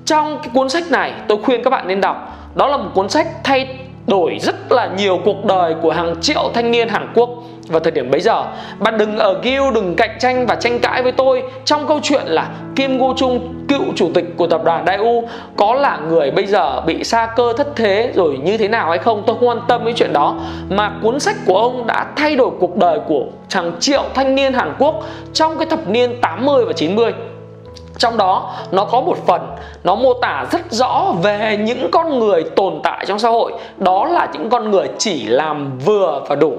Trong 0.05 0.39
cái 0.43 0.51
cuốn 0.53 0.69
sách 0.69 0.91
này, 0.91 1.13
tôi 1.27 1.37
khuyên 1.43 1.63
các 1.63 1.69
bạn 1.69 1.87
nên 1.87 2.01
đọc. 2.01 2.37
Đó 2.55 2.67
là 2.67 2.77
một 2.77 2.89
cuốn 2.93 3.09
sách 3.09 3.27
thay 3.43 3.67
đổi 4.07 4.37
rất 4.41 4.71
là 4.71 4.89
nhiều 4.97 5.19
cuộc 5.25 5.45
đời 5.45 5.75
của 5.81 5.91
hàng 5.91 6.15
triệu 6.21 6.51
thanh 6.53 6.71
niên 6.71 6.89
Hàn 6.89 7.11
Quốc 7.15 7.29
vào 7.69 7.80
thời 7.80 7.92
điểm 7.92 8.12
bấy 8.12 8.21
giờ, 8.21 8.44
bạn 8.80 8.98
đừng 8.98 9.18
ở 9.18 9.39
guild 9.44 9.74
đừng 9.75 9.95
cạnh 9.95 10.18
tranh 10.19 10.45
và 10.45 10.56
tranh 10.56 10.80
cãi 10.80 11.04
với 11.04 11.12
tôi 11.12 11.44
trong 11.66 11.88
câu 11.88 12.00
chuyện 12.04 12.21
là 12.25 12.50
Kim 12.75 12.98
Go 12.98 13.13
Chung, 13.18 13.66
cựu 13.68 13.81
chủ 13.95 14.10
tịch 14.13 14.25
của 14.38 14.48
tập 14.48 14.62
đoàn 14.66 14.86
Daewoo 14.86 15.24
có 15.56 15.74
là 15.74 16.00
người 16.10 16.31
bây 16.31 16.45
giờ 16.45 16.81
bị 16.81 17.04
sa 17.04 17.25
cơ 17.36 17.54
thất 17.57 17.68
thế 17.75 18.12
rồi 18.16 18.38
như 18.44 18.57
thế 18.57 18.68
nào 18.68 18.89
hay 18.89 18.98
không? 18.98 19.24
Tôi 19.27 19.36
không 19.36 19.48
quan 19.48 19.62
tâm 19.68 19.83
với 19.83 19.94
chuyện 19.94 20.13
đó. 20.13 20.36
Mà 20.69 20.92
cuốn 21.04 21.19
sách 21.19 21.36
của 21.45 21.57
ông 21.57 21.88
đã 21.88 22.06
thay 22.16 22.36
đổi 22.36 22.50
cuộc 22.60 22.77
đời 22.77 23.00
của 23.07 23.25
hàng 23.51 23.72
triệu 23.80 24.04
thanh 24.13 24.36
niên 24.36 24.54
Hàn 24.54 24.74
Quốc 24.80 25.04
trong 25.33 25.57
cái 25.57 25.65
thập 25.65 25.89
niên 25.89 26.22
80 26.22 26.65
và 26.65 26.74
90 26.74 27.13
trong 28.00 28.18
đó, 28.18 28.54
nó 28.72 28.86
có 28.86 29.01
một 29.01 29.18
phần, 29.27 29.42
nó 29.83 29.95
mô 29.95 30.13
tả 30.13 30.45
rất 30.51 30.72
rõ 30.72 31.13
về 31.24 31.57
những 31.57 31.91
con 31.91 32.20
người 32.20 32.43
tồn 32.43 32.79
tại 32.84 33.05
trong 33.05 33.20
xã 33.20 33.29
hội. 33.29 33.53
Đó 33.77 34.05
là 34.05 34.27
những 34.34 34.50
con 34.50 34.72
người 34.72 34.88
chỉ 34.98 35.24
làm 35.24 35.77
vừa 35.86 36.22
và 36.27 36.36
đủ 36.36 36.58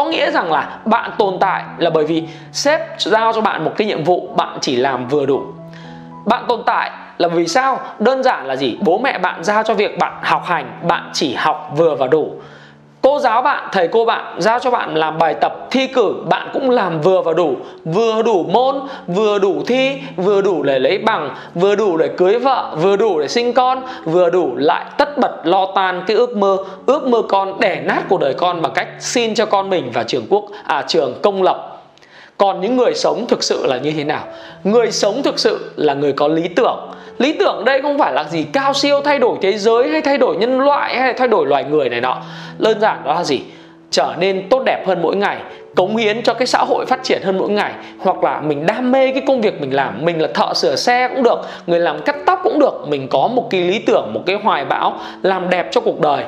có 0.00 0.06
nghĩa 0.06 0.30
rằng 0.30 0.52
là 0.52 0.78
bạn 0.84 1.10
tồn 1.18 1.36
tại 1.40 1.64
là 1.78 1.90
bởi 1.90 2.04
vì 2.04 2.28
sếp 2.52 2.80
giao 2.98 3.32
cho 3.32 3.40
bạn 3.40 3.64
một 3.64 3.72
cái 3.76 3.86
nhiệm 3.86 4.04
vụ 4.04 4.28
bạn 4.36 4.58
chỉ 4.60 4.76
làm 4.76 5.08
vừa 5.08 5.26
đủ. 5.26 5.42
Bạn 6.26 6.44
tồn 6.48 6.62
tại 6.66 6.90
là 7.18 7.28
vì 7.28 7.46
sao? 7.46 7.80
Đơn 7.98 8.22
giản 8.22 8.46
là 8.46 8.56
gì? 8.56 8.78
Bố 8.80 8.98
mẹ 8.98 9.18
bạn 9.18 9.44
giao 9.44 9.62
cho 9.62 9.74
việc 9.74 9.98
bạn 9.98 10.12
học 10.22 10.42
hành, 10.44 10.78
bạn 10.88 11.10
chỉ 11.12 11.34
học 11.34 11.70
vừa 11.76 11.94
và 11.94 12.06
đủ 12.06 12.32
cô 13.02 13.18
giáo 13.18 13.42
bạn, 13.42 13.68
thầy 13.72 13.88
cô 13.88 14.04
bạn 14.04 14.36
giao 14.38 14.58
cho 14.58 14.70
bạn 14.70 14.94
làm 14.94 15.18
bài 15.18 15.34
tập 15.34 15.66
thi 15.70 15.86
cử. 15.86 16.14
Bạn 16.28 16.50
cũng 16.52 16.70
làm 16.70 17.00
vừa 17.00 17.20
và 17.22 17.32
đủ, 17.32 17.56
vừa 17.84 18.22
đủ 18.22 18.44
môn, 18.52 18.80
vừa 19.06 19.38
đủ 19.38 19.62
thi, 19.66 19.98
vừa 20.16 20.42
đủ 20.42 20.62
để 20.62 20.78
lấy 20.78 20.98
bằng, 20.98 21.34
vừa 21.54 21.76
đủ 21.76 21.96
để 21.96 22.08
cưới 22.08 22.38
vợ, 22.38 22.76
vừa 22.76 22.96
đủ 22.96 23.20
để 23.20 23.28
sinh 23.28 23.52
con, 23.52 23.82
vừa 24.04 24.30
đủ 24.30 24.56
lại 24.56 24.86
tất 24.98 25.18
bật 25.18 25.36
lo 25.44 25.66
tan 25.74 26.02
cái 26.06 26.16
ước 26.16 26.36
mơ 26.36 26.56
ước 26.86 27.06
mơ 27.08 27.22
con 27.28 27.60
đẻ 27.60 27.82
nát 27.84 28.02
cuộc 28.08 28.20
đời 28.20 28.34
con 28.34 28.62
bằng 28.62 28.72
cách 28.74 28.88
xin 29.00 29.34
cho 29.34 29.46
con 29.46 29.70
mình 29.70 29.90
vào 29.90 30.04
trường 30.04 30.26
quốc 30.28 30.44
à 30.64 30.84
trường 30.88 31.14
công 31.22 31.42
lập. 31.42 31.66
Còn 32.38 32.60
những 32.60 32.76
người 32.76 32.94
sống 32.94 33.26
thực 33.28 33.42
sự 33.42 33.66
là 33.66 33.78
như 33.78 33.92
thế 33.96 34.04
nào? 34.04 34.24
Người 34.64 34.92
sống 34.92 35.22
thực 35.22 35.38
sự 35.38 35.70
là 35.76 35.94
người 35.94 36.12
có 36.12 36.28
lý 36.28 36.48
tưởng 36.48 36.90
lý 37.20 37.32
tưởng 37.32 37.64
đây 37.64 37.82
không 37.82 37.98
phải 37.98 38.12
là 38.12 38.24
gì 38.24 38.46
cao 38.52 38.74
siêu 38.74 39.00
thay 39.04 39.18
đổi 39.18 39.38
thế 39.42 39.58
giới 39.58 39.88
hay 39.88 40.00
thay 40.00 40.18
đổi 40.18 40.36
nhân 40.36 40.60
loại 40.60 40.98
hay 40.98 41.12
thay 41.12 41.28
đổi 41.28 41.46
loài 41.46 41.64
người 41.64 41.88
này 41.88 42.00
nọ. 42.00 42.22
Đơn 42.58 42.80
giản 42.80 43.02
đó 43.04 43.14
là 43.14 43.24
gì? 43.24 43.40
Trở 43.90 44.14
nên 44.18 44.48
tốt 44.48 44.62
đẹp 44.66 44.84
hơn 44.86 45.02
mỗi 45.02 45.16
ngày, 45.16 45.36
cống 45.76 45.96
hiến 45.96 46.22
cho 46.22 46.34
cái 46.34 46.46
xã 46.46 46.58
hội 46.68 46.86
phát 46.86 47.02
triển 47.02 47.22
hơn 47.22 47.38
mỗi 47.38 47.48
ngày, 47.48 47.72
hoặc 47.98 48.24
là 48.24 48.40
mình 48.40 48.66
đam 48.66 48.92
mê 48.92 49.12
cái 49.12 49.22
công 49.26 49.40
việc 49.40 49.60
mình 49.60 49.74
làm, 49.74 50.04
mình 50.04 50.22
là 50.22 50.28
thợ 50.34 50.54
sửa 50.54 50.76
xe 50.76 51.08
cũng 51.08 51.22
được, 51.22 51.40
người 51.66 51.80
làm 51.80 52.02
cắt 52.02 52.16
tóc 52.26 52.40
cũng 52.44 52.58
được, 52.58 52.84
mình 52.88 53.08
có 53.08 53.28
một 53.28 53.46
cái 53.50 53.60
lý 53.60 53.78
tưởng, 53.78 54.12
một 54.14 54.20
cái 54.26 54.36
hoài 54.42 54.64
bão 54.64 54.94
làm 55.22 55.50
đẹp 55.50 55.68
cho 55.70 55.80
cuộc 55.80 56.00
đời, 56.00 56.24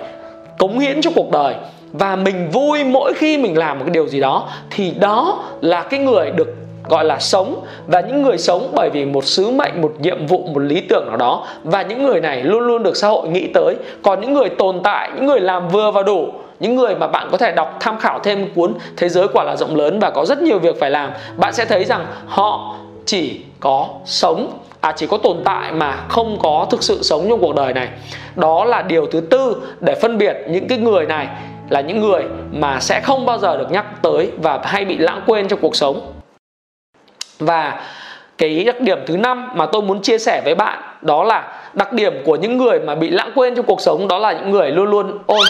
cống 0.59 0.79
hiến 0.79 1.01
cho 1.01 1.11
cuộc 1.15 1.31
đời, 1.31 1.55
và 1.93 2.17
mình 2.17 2.51
vui 2.51 2.85
mỗi 2.85 3.13
khi 3.15 3.37
mình 3.37 3.59
làm 3.59 3.79
một 3.79 3.85
cái 3.85 3.95
điều 3.95 4.09
gì 4.09 4.21
đó, 4.21 4.49
thì 4.71 4.91
đó 4.91 5.45
là 5.61 5.83
cái 5.83 6.01
người 6.01 6.31
được 6.31 6.49
gọi 6.93 7.05
là 7.05 7.19
sống 7.19 7.65
và 7.87 8.01
những 8.01 8.23
người 8.23 8.39
sống 8.39 8.73
bởi 8.75 8.91
vì 8.93 9.05
một 9.05 9.25
sứ 9.25 9.51
mệnh, 9.51 9.83
một 9.83 9.93
nhiệm 9.99 10.27
vụ, 10.27 10.47
một 10.55 10.61
lý 10.61 10.81
tưởng 10.81 11.07
nào 11.07 11.17
đó. 11.17 11.47
Và 11.65 11.83
những 11.83 12.03
người 12.03 12.21
này 12.21 12.43
luôn 12.43 12.61
luôn 12.61 12.83
được 12.83 12.97
xã 12.97 13.09
hội 13.09 13.29
nghĩ 13.29 13.49
tới. 13.55 13.75
Còn 14.03 14.21
những 14.21 14.35
người 14.35 14.49
tồn 14.49 14.81
tại, 14.85 15.11
những 15.15 15.27
người 15.27 15.41
làm 15.41 15.69
vừa 15.69 15.91
và 15.91 16.03
đủ, 16.03 16.29
những 16.61 16.77
người 16.77 16.95
mà 16.95 17.07
bạn 17.07 17.29
có 17.31 17.39
thể 17.39 17.53
đọc, 17.53 17.77
tham 17.81 17.99
khảo 17.99 18.19
thêm 18.19 18.49
cuốn 18.55 18.75
thế 18.97 19.09
giới 19.09 19.29
quả 19.29 19.45
là 19.45 19.57
rộng 19.57 19.77
lớn 19.77 19.99
và 20.01 20.11
có 20.11 20.25
rất 20.25 20.43
nhiều 20.43 20.59
việc 20.59 20.81
phải 20.81 20.91
làm, 20.91 21.11
bạn 21.37 21.53
sẽ 21.53 21.65
thấy 21.65 21.85
rằng 21.85 22.07
họ 22.27 22.77
chỉ 23.07 23.41
có 23.61 23.89
sống 24.05 24.59
à 24.81 24.93
chỉ 24.97 25.07
có 25.07 25.17
tồn 25.17 25.37
tại 25.45 25.73
mà 25.73 25.97
không 26.09 26.39
có 26.43 26.67
thực 26.71 26.83
sự 26.83 27.03
sống 27.03 27.27
trong 27.29 27.41
cuộc 27.41 27.55
đời 27.55 27.73
này. 27.73 27.89
Đó 28.37 28.65
là 28.65 28.83
điều 28.83 29.07
thứ 29.07 29.21
tư 29.21 29.57
để 29.81 29.95
phân 30.03 30.19
biệt 30.19 30.37
những 30.49 30.69
cái 30.69 30.79
người 30.79 31.07
này 31.07 31.29
là 31.69 31.81
những 31.81 32.01
người 32.01 32.23
mà 32.53 32.81
sẽ 32.81 33.01
không 33.01 33.27
bao 33.27 33.39
giờ 33.39 33.57
được 33.57 33.71
nhắc 33.71 34.03
tới 34.03 34.31
và 34.43 34.61
hay 34.65 34.85
bị 34.85 34.99
lãng 34.99 35.23
quên 35.27 35.49
trong 35.49 35.59
cuộc 35.63 35.77
sống 35.77 36.01
và 37.45 37.81
cái 38.39 38.65
đặc 38.65 38.81
điểm 38.81 38.99
thứ 39.07 39.17
năm 39.17 39.49
mà 39.55 39.67
tôi 39.67 39.83
muốn 39.83 40.03
chia 40.03 40.19
sẻ 40.19 40.43
với 40.45 40.55
bạn 40.55 40.79
đó 41.03 41.25
là 41.25 41.53
đặc 41.75 41.93
điểm 41.93 42.13
của 42.25 42.37
những 42.37 42.57
người 42.57 42.81
mà 42.81 42.95
bị 42.95 43.11
lãng 43.11 43.33
quên 43.35 43.55
trong 43.55 43.67
cuộc 43.67 43.81
sống 43.81 44.09
đó 44.09 44.19
là 44.19 44.33
những 44.33 44.51
người 44.51 44.71
luôn 44.71 44.91
luôn 44.91 45.19
ôi 45.27 45.45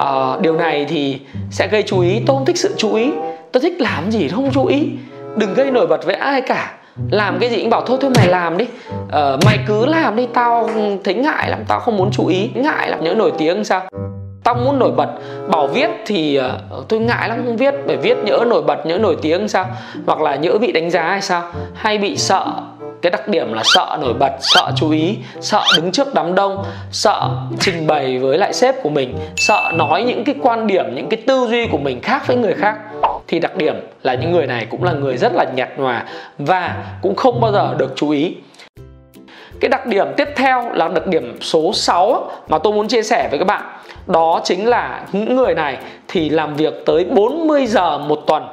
uh, 0.00 0.40
điều 0.40 0.56
này 0.56 0.86
thì 0.88 1.20
sẽ 1.50 1.68
gây 1.68 1.82
chú 1.82 2.00
ý. 2.00 2.20
Tôi 2.26 2.36
không 2.36 2.46
thích 2.46 2.58
sự 2.58 2.74
chú 2.78 2.94
ý. 2.94 3.10
Tôi 3.52 3.60
thích 3.60 3.80
làm 3.80 4.10
gì 4.10 4.28
không 4.28 4.50
chú 4.54 4.66
ý. 4.66 4.88
Đừng 5.36 5.54
gây 5.54 5.70
nổi 5.70 5.86
bật 5.86 6.04
với 6.04 6.14
ai 6.14 6.40
cả. 6.40 6.72
Làm 7.10 7.38
cái 7.40 7.50
gì 7.50 7.60
cũng 7.60 7.70
bảo 7.70 7.80
thôi 7.86 7.98
thôi 8.00 8.10
mày 8.16 8.28
làm 8.28 8.58
đi. 8.58 8.66
Uh, 8.92 9.44
mày 9.44 9.58
cứ 9.66 9.86
làm 9.86 10.16
đi 10.16 10.26
tao 10.34 10.70
thấy 11.04 11.14
ngại 11.14 11.50
lắm 11.50 11.60
tao 11.68 11.80
không 11.80 11.96
muốn 11.96 12.10
chú 12.12 12.26
ý. 12.26 12.50
Ngại 12.54 12.90
lắm 12.90 13.04
nhớ 13.04 13.14
nổi 13.14 13.32
tiếng 13.38 13.64
sao? 13.64 13.82
Tao 14.44 14.54
muốn 14.54 14.78
nổi 14.78 14.90
bật. 14.90 15.08
Bảo 15.48 15.66
viết 15.66 15.90
thì 16.06 16.40
uh, 16.78 16.88
tôi 16.88 17.00
ngại 17.00 17.28
lắm 17.28 17.42
không 17.44 17.56
viết. 17.56 17.74
Bởi 17.86 17.96
viết 17.96 18.18
nhỡ 18.24 18.44
nổi 18.46 18.62
bật 18.62 18.86
nhỡ 18.86 18.98
nổi 18.98 19.16
tiếng 19.22 19.48
sao? 19.48 19.66
Hoặc 20.06 20.20
là 20.20 20.36
nhỡ 20.36 20.58
bị 20.58 20.72
đánh 20.72 20.90
giá 20.90 21.02
hay 21.02 21.22
sao? 21.22 21.42
Hay 21.74 21.98
bị 21.98 22.16
sợ 22.16 22.46
cái 23.04 23.10
đặc 23.10 23.28
điểm 23.28 23.52
là 23.52 23.62
sợ 23.64 23.98
nổi 24.00 24.14
bật 24.14 24.32
sợ 24.40 24.72
chú 24.76 24.90
ý 24.90 25.16
sợ 25.40 25.62
đứng 25.76 25.92
trước 25.92 26.14
đám 26.14 26.34
đông 26.34 26.64
sợ 26.90 27.30
trình 27.60 27.86
bày 27.86 28.18
với 28.18 28.38
lại 28.38 28.52
sếp 28.52 28.82
của 28.82 28.88
mình 28.88 29.14
sợ 29.36 29.72
nói 29.74 30.02
những 30.02 30.24
cái 30.24 30.34
quan 30.42 30.66
điểm 30.66 30.84
những 30.94 31.08
cái 31.08 31.22
tư 31.26 31.46
duy 31.50 31.66
của 31.66 31.78
mình 31.78 32.00
khác 32.00 32.26
với 32.26 32.36
người 32.36 32.54
khác. 32.54 32.76
Thì 33.28 33.38
đặc 33.38 33.56
điểm 33.56 33.74
là 34.02 34.14
những 34.14 34.32
người 34.32 34.46
này 34.46 34.66
cũng 34.70 34.84
là 34.84 34.92
người 34.92 35.16
rất 35.16 35.32
là 35.34 35.44
nhạt 35.54 35.68
nhòa 35.76 36.04
và 36.38 36.76
cũng 37.02 37.14
không 37.14 37.40
bao 37.40 37.52
giờ 37.52 37.74
được 37.78 37.92
chú 37.96 38.10
ý. 38.10 38.36
Cái 39.60 39.68
đặc 39.68 39.86
điểm 39.86 40.06
tiếp 40.16 40.28
theo 40.36 40.72
là 40.72 40.88
đặc 40.88 41.06
điểm 41.06 41.38
số 41.40 41.72
6 41.72 42.30
mà 42.48 42.58
tôi 42.58 42.72
muốn 42.72 42.88
chia 42.88 43.02
sẻ 43.02 43.28
với 43.30 43.38
các 43.38 43.44
bạn 43.44 43.62
đó 44.06 44.40
chính 44.44 44.68
là 44.68 45.02
những 45.12 45.36
người 45.36 45.54
này 45.54 45.78
thì 46.08 46.28
làm 46.28 46.54
việc 46.54 46.74
tới 46.86 47.04
40 47.04 47.66
giờ 47.66 47.98
một 47.98 48.22
tuần. 48.26 48.46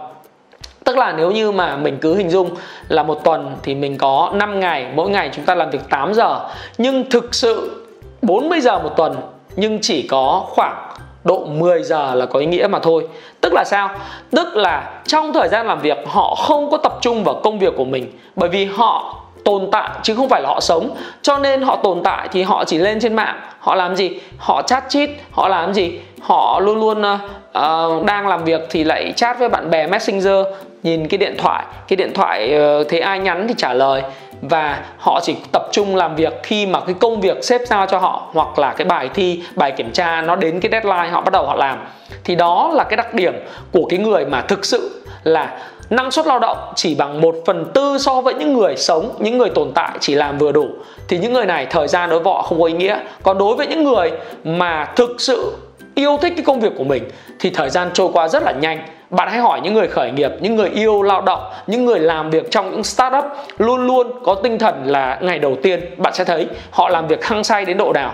Tức 0.84 0.98
là 0.98 1.14
nếu 1.18 1.32
như 1.32 1.52
mà 1.52 1.78
mình 1.78 1.98
cứ 2.02 2.16
hình 2.16 2.30
dung 2.30 2.50
là 2.88 3.04
một 3.04 3.24
tuần 3.24 3.56
thì 3.64 3.76
mình 3.76 3.98
có 3.98 4.32
5 4.34 4.60
ngày, 4.60 4.88
mỗi 4.96 5.10
ngày 5.10 5.30
chúng 5.34 5.46
ta 5.46 5.56
làm 5.56 5.70
việc 5.70 5.90
8 5.90 6.14
giờ. 6.14 6.40
Nhưng 6.78 7.10
thực 7.10 7.36
sự 7.36 7.86
40 8.22 8.62
giờ 8.62 8.80
một 8.80 8.98
tuần 8.98 9.16
nhưng 9.56 9.80
chỉ 9.82 10.08
có 10.08 10.44
khoảng 10.48 10.92
độ 11.24 11.46
10 11.46 11.84
giờ 11.84 12.16
là 12.16 12.26
có 12.26 12.40
ý 12.40 12.46
nghĩa 12.46 12.68
mà 12.68 12.80
thôi. 12.80 13.08
Tức 13.42 13.54
là 13.54 13.64
sao? 13.68 13.90
Tức 14.32 14.56
là 14.56 15.02
trong 15.08 15.34
thời 15.34 15.50
gian 15.50 15.68
làm 15.68 15.80
việc 15.80 15.98
họ 16.08 16.36
không 16.36 16.72
có 16.72 16.78
tập 16.78 16.94
trung 17.02 17.24
vào 17.24 17.36
công 17.44 17.60
việc 17.60 17.74
của 17.78 17.86
mình 17.86 18.12
Bởi 18.36 18.50
vì 18.50 18.66
họ 18.66 19.22
tồn 19.46 19.70
tại 19.72 19.90
chứ 20.04 20.16
không 20.16 20.30
phải 20.30 20.42
là 20.42 20.50
họ 20.50 20.60
sống. 20.60 20.96
Cho 21.22 21.38
nên 21.38 21.62
họ 21.62 21.76
tồn 21.76 22.02
tại 22.04 22.28
thì 22.32 22.44
họ 22.44 22.64
chỉ 22.66 22.78
lên 22.78 23.00
trên 23.00 23.14
mạng. 23.14 23.40
Họ 23.60 23.76
làm 23.76 23.96
gì? 23.96 24.20
Họ 24.38 24.62
chat 24.62 24.84
chít 24.90 25.10
họ 25.32 25.48
làm 25.48 25.74
gì? 25.74 26.00
Họ 26.22 26.60
luôn 26.60 26.80
luôn 26.80 27.02
uh, 27.02 28.06
đang 28.06 28.28
làm 28.28 28.44
việc 28.44 28.62
thì 28.70 28.84
lại 28.84 29.14
chat 29.16 29.40
với 29.40 29.50
bạn 29.50 29.70
bè 29.70 29.88
messenger 29.88 30.46
nhìn 30.84 31.08
cái 31.08 31.18
điện 31.18 31.36
thoại. 31.38 31.64
Cái 31.88 31.98
điện 31.98 32.14
thoại 32.14 32.58
uh, 32.82 32.88
thấy 32.90 33.00
ai 33.00 33.20
nhắn 33.20 33.46
thì 33.48 33.54
trả 33.58 33.74
lời. 33.74 34.04
Và 34.42 34.80
họ 34.98 35.20
chỉ 35.24 35.36
tập 35.52 35.68
trung 35.72 35.96
làm 35.96 36.16
việc 36.16 36.34
khi 36.44 36.66
mà 36.66 36.80
cái 36.80 36.96
công 37.00 37.22
việc 37.22 37.44
xếp 37.44 37.62
giao 37.66 37.86
cho 37.86 37.98
họ 37.98 38.28
hoặc 38.34 38.60
là 38.60 38.74
cái 38.74 38.86
bài 38.86 39.10
thi 39.14 39.44
bài 39.56 39.72
kiểm 39.72 39.92
tra 39.92 40.22
nó 40.22 40.36
đến 40.36 40.60
cái 40.60 40.72
deadline 40.72 41.10
họ 41.10 41.22
bắt 41.22 41.34
đầu 41.34 41.46
họ 41.46 41.56
làm. 41.56 41.80
Thì 42.24 42.36
đó 42.36 42.72
là 42.74 42.84
cái 42.84 42.98
đặc 42.98 43.14
điểm 43.14 43.34
của 43.72 43.86
cái 43.90 44.00
người 44.00 44.26
mà 44.26 44.42
thực 44.42 44.66
sự 44.66 45.06
là 45.24 45.58
năng 45.92 46.12
suất 46.12 46.28
lao 46.28 46.40
động 46.40 46.58
chỉ 46.76 46.96
bằng 46.96 47.22
1 47.22 47.36
phần 47.46 47.66
tư 47.74 47.98
so 47.98 48.22
với 48.22 48.34
những 48.34 48.54
người 48.54 48.76
sống, 48.78 49.12
những 49.20 49.38
người 49.38 49.50
tồn 49.50 49.72
tại 49.76 49.92
chỉ 50.00 50.16
làm 50.16 50.38
vừa 50.38 50.52
đủ. 50.52 50.68
Thì 51.08 51.18
những 51.18 51.34
người 51.34 51.46
này 51.46 51.66
thời 51.66 51.88
gian 51.88 52.10
đối 52.10 52.20
với 52.20 52.34
họ 52.34 52.42
không 52.42 52.60
có 52.62 52.66
ý 52.66 52.74
nghĩa. 52.74 53.00
Còn 53.24 53.38
đối 53.38 53.56
với 53.56 53.68
những 53.68 53.84
người 53.84 54.12
mà 54.44 54.94
thực 54.96 55.22
sự 55.22 55.54
yêu 55.96 56.18
thích 56.22 56.34
cái 56.36 56.46
công 56.46 56.60
việc 56.60 56.72
của 56.78 56.84
mình, 56.84 57.04
thì 57.40 57.50
thời 57.50 57.70
gian 57.70 57.90
trôi 57.94 58.10
qua 58.14 58.28
rất 58.28 58.44
là 58.44 58.52
nhanh. 58.52 58.80
Bạn 59.10 59.28
hãy 59.32 59.40
hỏi 59.40 59.62
những 59.64 59.74
người 59.74 59.88
khởi 59.88 60.12
nghiệp, 60.12 60.32
những 60.40 60.56
người 60.56 60.70
yêu 60.70 61.02
lao 61.02 61.22
động, 61.22 61.42
những 61.68 61.86
người 61.86 62.00
làm 62.00 62.30
việc 62.30 62.52
trong 62.52 62.72
những 62.72 62.84
startup 62.84 63.26
luôn 63.58 63.88
luôn 63.88 64.08
có 64.24 64.36
tinh 64.36 64.60
thần 64.60 64.84
là 64.86 65.20
ngày 65.22 65.40
đầu 65.40 65.56
tiên 65.64 65.80
bạn 65.98 66.14
sẽ 66.14 66.24
thấy 66.24 66.48
họ 66.72 66.90
làm 66.90 67.08
việc 67.08 67.26
hăng 67.26 67.44
say 67.44 67.66
đến 67.66 67.78
độ 67.78 67.94
nào. 67.94 68.14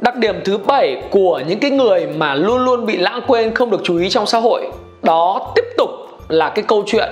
Đặc 0.00 0.16
điểm 0.16 0.40
thứ 0.44 0.58
bảy 0.58 1.02
của 1.10 1.42
những 1.48 1.58
cái 1.58 1.70
người 1.70 2.06
mà 2.06 2.34
luôn 2.34 2.64
luôn 2.64 2.86
bị 2.86 2.96
lãng 2.96 3.20
quên, 3.26 3.54
không 3.54 3.70
được 3.70 3.80
chú 3.84 3.98
ý 3.98 4.10
trong 4.10 4.26
xã 4.26 4.38
hội, 4.38 4.70
đó 5.02 5.52
tiếp 5.54 5.64
tục 5.76 5.90
là 6.28 6.48
cái 6.48 6.64
câu 6.68 6.84
chuyện 6.86 7.08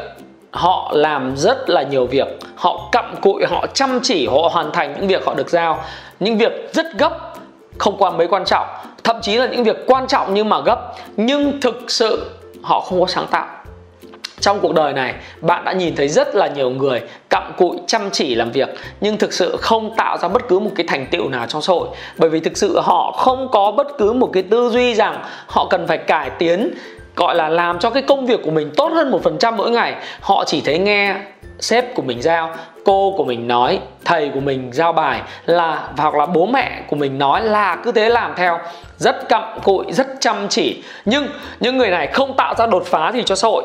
họ 0.50 0.92
làm 0.94 1.36
rất 1.36 1.70
là 1.70 1.82
nhiều 1.82 2.06
việc. 2.06 2.28
Họ 2.56 2.88
cặm 2.92 3.14
cụi, 3.22 3.44
họ 3.46 3.66
chăm 3.74 4.00
chỉ, 4.02 4.26
họ 4.26 4.48
hoàn 4.52 4.72
thành 4.72 4.94
những 4.96 5.08
việc 5.08 5.26
họ 5.26 5.34
được 5.34 5.50
giao. 5.50 5.84
Những 6.20 6.38
việc 6.38 6.52
rất 6.72 6.86
gấp, 6.98 7.34
không 7.78 7.96
quan 7.98 8.16
mấy 8.18 8.26
quan 8.26 8.44
trọng. 8.44 8.66
Thậm 9.04 9.16
chí 9.22 9.36
là 9.36 9.46
những 9.46 9.64
việc 9.64 9.76
quan 9.86 10.06
trọng 10.06 10.34
nhưng 10.34 10.48
mà 10.48 10.60
gấp. 10.60 10.92
Nhưng 11.16 11.60
thực 11.60 11.90
sự 11.90 12.30
họ 12.62 12.80
không 12.80 13.00
có 13.00 13.06
sáng 13.06 13.26
tạo. 13.30 13.46
Trong 14.40 14.60
cuộc 14.60 14.74
đời 14.74 14.92
này, 14.92 15.14
bạn 15.40 15.64
đã 15.64 15.72
nhìn 15.72 15.96
thấy 15.96 16.08
rất 16.08 16.34
là 16.34 16.46
nhiều 16.46 16.70
người 16.70 17.02
cặm 17.30 17.52
cụi, 17.56 17.76
chăm 17.86 18.10
chỉ 18.12 18.34
làm 18.34 18.50
việc. 18.50 18.68
Nhưng 19.00 19.16
thực 19.16 19.32
sự 19.32 19.56
không 19.60 19.96
tạo 19.96 20.18
ra 20.18 20.28
bất 20.28 20.48
cứ 20.48 20.58
một 20.58 20.70
cái 20.76 20.86
thành 20.88 21.06
tựu 21.10 21.28
nào 21.28 21.46
trong 21.46 21.62
xã 21.62 21.72
hội. 21.72 21.88
Bởi 22.18 22.30
vì 22.30 22.40
thực 22.40 22.56
sự 22.56 22.80
họ 22.80 23.12
không 23.12 23.48
có 23.52 23.70
bất 23.70 23.86
cứ 23.98 24.12
một 24.12 24.30
cái 24.32 24.42
tư 24.42 24.70
duy 24.72 24.94
rằng 24.94 25.22
họ 25.46 25.66
cần 25.70 25.86
phải 25.86 25.98
cải 25.98 26.30
tiến 26.30 26.74
gọi 27.16 27.34
là 27.34 27.48
làm 27.48 27.78
cho 27.78 27.90
cái 27.90 28.02
công 28.02 28.26
việc 28.26 28.40
của 28.44 28.50
mình 28.50 28.70
tốt 28.76 28.92
hơn 28.92 29.10
một 29.10 29.22
phần 29.22 29.38
trăm 29.38 29.56
mỗi 29.56 29.70
ngày. 29.70 29.94
Họ 30.20 30.44
chỉ 30.46 30.60
thấy 30.60 30.78
nghe 30.78 31.14
sếp 31.60 31.94
của 31.94 32.02
mình 32.02 32.22
giao, 32.22 32.50
cô 32.84 33.14
của 33.16 33.24
mình 33.24 33.48
nói, 33.48 33.78
thầy 34.04 34.30
của 34.34 34.40
mình 34.40 34.70
giao 34.72 34.92
bài, 34.92 35.20
là, 35.46 35.88
hoặc 35.96 36.14
là 36.14 36.26
bố 36.26 36.46
mẹ 36.46 36.82
của 36.88 36.96
mình 36.96 37.18
nói 37.18 37.42
là 37.42 37.76
cứ 37.76 37.92
thế 37.92 38.08
làm 38.08 38.32
theo. 38.36 38.58
Rất 38.96 39.28
cặm 39.28 39.42
cụi, 39.62 39.84
rất 39.88 40.06
chăm 40.20 40.36
chỉ. 40.48 40.82
Nhưng 41.04 41.26
những 41.60 41.78
người 41.78 41.90
này 41.90 42.06
không 42.06 42.36
tạo 42.36 42.54
ra 42.58 42.66
đột 42.66 42.86
phá 42.86 43.12
gì 43.14 43.22
cho 43.22 43.34
xã 43.34 43.48
hội. 43.48 43.64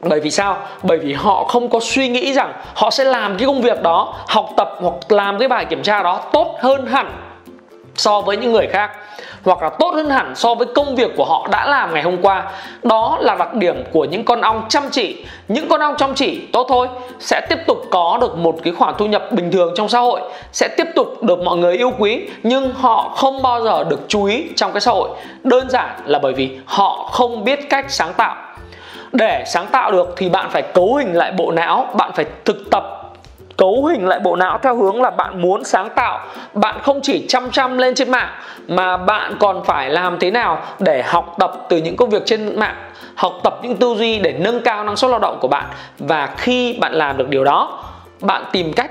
Bởi 0.00 0.20
vì 0.20 0.30
sao? 0.30 0.56
Bởi 0.82 0.98
vì 0.98 1.12
họ 1.12 1.44
không 1.44 1.70
có 1.70 1.80
suy 1.82 2.08
nghĩ 2.08 2.32
rằng 2.32 2.52
họ 2.74 2.90
sẽ 2.90 3.04
làm 3.04 3.36
cái 3.38 3.46
công 3.46 3.62
việc 3.62 3.82
đó, 3.82 4.14
học 4.28 4.50
tập 4.56 4.70
hoặc 4.80 4.94
làm 5.08 5.38
cái 5.38 5.48
bài 5.48 5.64
kiểm 5.64 5.82
tra 5.82 6.02
đó 6.02 6.20
tốt 6.32 6.56
hơn 6.60 6.86
hẳn 6.86 7.12
so 7.94 8.20
với 8.20 8.36
những 8.36 8.52
người 8.52 8.66
khác, 8.66 8.90
hoặc 9.44 9.62
là 9.62 9.70
tốt 9.78 9.94
hơn 9.94 10.10
hẳn 10.10 10.34
so 10.34 10.54
với 10.54 10.66
công 10.74 10.96
việc 10.96 11.10
của 11.16 11.24
họ 11.24 11.48
đã 11.50 11.66
làm 11.66 11.94
ngày 11.94 12.02
hôm 12.02 12.16
qua. 12.22 12.50
Đó 12.82 13.18
là 13.20 13.34
đặc 13.34 13.54
điểm 13.54 13.84
của 13.92 14.04
những 14.04 14.24
con 14.24 14.40
ong 14.40 14.64
chăm 14.68 14.82
chỉ. 14.90 15.24
Những 15.48 15.68
con 15.68 15.80
ong 15.80 15.94
chăm 15.98 16.14
chỉ, 16.14 16.40
tốt 16.52 16.66
thôi, 16.68 16.88
sẽ 17.18 17.46
tiếp 17.48 17.58
tục 17.66 17.78
có 17.90 18.18
được 18.20 18.36
một 18.36 18.56
cái 18.62 18.72
khoản 18.72 18.94
thu 18.98 19.06
nhập 19.06 19.32
bình 19.32 19.52
thường 19.52 19.74
trong 19.76 19.88
xã 19.88 20.00
hội, 20.00 20.20
sẽ 20.52 20.68
tiếp 20.76 20.86
tục 20.94 21.22
được 21.22 21.38
mọi 21.38 21.56
người 21.56 21.76
yêu 21.76 21.92
quý, 21.98 22.28
nhưng 22.42 22.72
họ 22.74 23.12
không 23.16 23.42
bao 23.42 23.62
giờ 23.62 23.84
được 23.84 24.00
chú 24.08 24.24
ý 24.24 24.44
trong 24.56 24.72
cái 24.72 24.80
xã 24.80 24.90
hội. 24.90 25.08
Đơn 25.42 25.70
giản 25.70 25.90
là 26.04 26.18
bởi 26.18 26.32
vì 26.32 26.58
họ 26.64 27.08
không 27.12 27.44
biết 27.44 27.70
cách 27.70 27.84
sáng 27.88 28.12
tạo. 28.14 28.36
Để 29.12 29.44
sáng 29.46 29.66
tạo 29.66 29.92
được 29.92 30.14
thì 30.16 30.28
bạn 30.28 30.50
phải 30.50 30.62
cấu 30.62 30.94
hình 30.94 31.16
lại 31.16 31.32
bộ 31.32 31.50
não, 31.50 31.86
bạn 31.94 32.12
phải 32.12 32.24
thực 32.44 32.70
tập 32.70 33.01
cấu 33.62 33.84
hình 33.84 34.06
lại 34.06 34.20
bộ 34.20 34.36
não 34.36 34.58
theo 34.62 34.76
hướng 34.76 35.02
là 35.02 35.10
bạn 35.10 35.42
muốn 35.42 35.64
sáng 35.64 35.90
tạo. 35.90 36.26
Bạn 36.54 36.78
không 36.82 37.00
chỉ 37.02 37.24
chăm 37.28 37.50
chăm 37.50 37.78
lên 37.78 37.94
trên 37.94 38.10
mạng, 38.10 38.28
mà 38.68 38.96
bạn 38.96 39.36
còn 39.40 39.64
phải 39.64 39.90
làm 39.90 40.18
thế 40.18 40.30
nào 40.30 40.58
để 40.78 41.02
học 41.02 41.36
tập 41.38 41.52
từ 41.68 41.76
những 41.76 41.96
công 41.96 42.10
việc 42.10 42.22
trên 42.26 42.60
mạng, 42.60 42.76
học 43.14 43.32
tập 43.42 43.58
những 43.62 43.76
tư 43.76 43.94
duy 43.98 44.18
để 44.18 44.32
nâng 44.32 44.62
cao 44.62 44.84
năng 44.84 44.96
suất 44.96 45.10
lao 45.10 45.20
động 45.20 45.38
của 45.40 45.48
bạn. 45.48 45.64
Và 45.98 46.34
khi 46.36 46.78
bạn 46.80 46.92
làm 46.92 47.16
được 47.16 47.28
điều 47.28 47.44
đó, 47.44 47.84
bạn 48.20 48.44
tìm 48.52 48.72
cách 48.72 48.90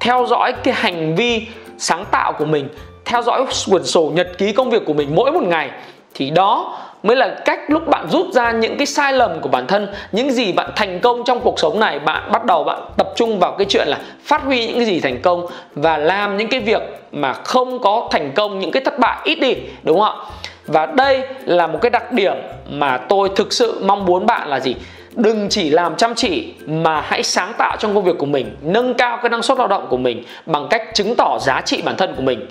theo 0.00 0.26
dõi 0.26 0.52
cái 0.52 0.74
hành 0.74 1.14
vi 1.14 1.46
sáng 1.78 2.04
tạo 2.10 2.32
của 2.32 2.44
mình, 2.44 2.68
theo 3.04 3.22
dõi 3.22 3.46
quyển 3.70 3.84
sổ 3.84 4.12
nhật 4.14 4.28
ký 4.38 4.52
công 4.52 4.70
việc 4.70 4.82
của 4.86 4.94
mình 4.94 5.14
mỗi 5.14 5.32
một 5.32 5.42
ngày. 5.42 5.70
Thì 6.14 6.30
đó 6.30 6.78
mới 7.02 7.16
là 7.16 7.36
cách 7.44 7.60
lúc 7.68 7.88
bạn 7.88 8.08
rút 8.08 8.32
ra 8.32 8.52
những 8.52 8.76
cái 8.78 8.86
sai 8.86 9.12
lầm 9.12 9.40
của 9.40 9.48
bản 9.48 9.66
thân, 9.66 9.88
những 10.12 10.32
gì 10.32 10.52
bạn 10.52 10.70
thành 10.76 11.00
công 11.00 11.22
trong 11.24 11.40
cuộc 11.40 11.58
sống 11.58 11.80
này, 11.80 11.98
bạn 11.98 12.32
bắt 12.32 12.44
đầu 12.44 12.64
bạn 12.64 12.80
tập 12.96 13.08
trung 13.16 13.38
vào 13.38 13.52
cái 13.58 13.66
chuyện 13.70 13.88
là 13.88 13.98
phát 14.24 14.42
huy 14.42 14.66
những 14.66 14.76
cái 14.76 14.84
gì 14.84 15.00
thành 15.00 15.22
công 15.22 15.46
và 15.74 15.96
làm 15.96 16.36
những 16.36 16.48
cái 16.48 16.60
việc 16.60 16.82
mà 17.12 17.32
không 17.32 17.78
có 17.78 18.08
thành 18.10 18.32
công, 18.34 18.58
những 18.58 18.70
cái 18.70 18.82
thất 18.84 18.98
bại 18.98 19.18
ít 19.24 19.34
đi, 19.34 19.54
đúng 19.82 20.00
không 20.00 20.18
ạ? 20.18 20.24
Và 20.66 20.86
đây 20.86 21.22
là 21.44 21.66
một 21.66 21.78
cái 21.82 21.90
đặc 21.90 22.12
điểm 22.12 22.34
mà 22.70 22.98
tôi 22.98 23.28
thực 23.36 23.52
sự 23.52 23.80
mong 23.84 24.04
muốn 24.04 24.26
bạn 24.26 24.48
là 24.48 24.60
gì? 24.60 24.74
Đừng 25.16 25.48
chỉ 25.48 25.70
làm 25.70 25.96
chăm 25.96 26.14
chỉ 26.14 26.54
mà 26.66 27.00
hãy 27.00 27.22
sáng 27.22 27.52
tạo 27.58 27.76
trong 27.78 27.94
công 27.94 28.04
việc 28.04 28.18
của 28.18 28.26
mình, 28.26 28.56
nâng 28.62 28.94
cao 28.94 29.18
cái 29.22 29.30
năng 29.30 29.42
suất 29.42 29.58
lao 29.58 29.68
động 29.68 29.86
của 29.90 29.96
mình 29.96 30.24
bằng 30.46 30.66
cách 30.70 30.82
chứng 30.94 31.14
tỏ 31.16 31.38
giá 31.40 31.60
trị 31.60 31.82
bản 31.84 31.96
thân 31.96 32.14
của 32.16 32.22
mình. 32.22 32.46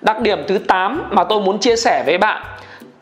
Đặc 0.00 0.20
điểm 0.20 0.44
thứ 0.48 0.58
8 0.58 1.02
mà 1.10 1.24
tôi 1.24 1.40
muốn 1.40 1.58
chia 1.58 1.76
sẻ 1.76 2.02
với 2.06 2.18
bạn 2.18 2.42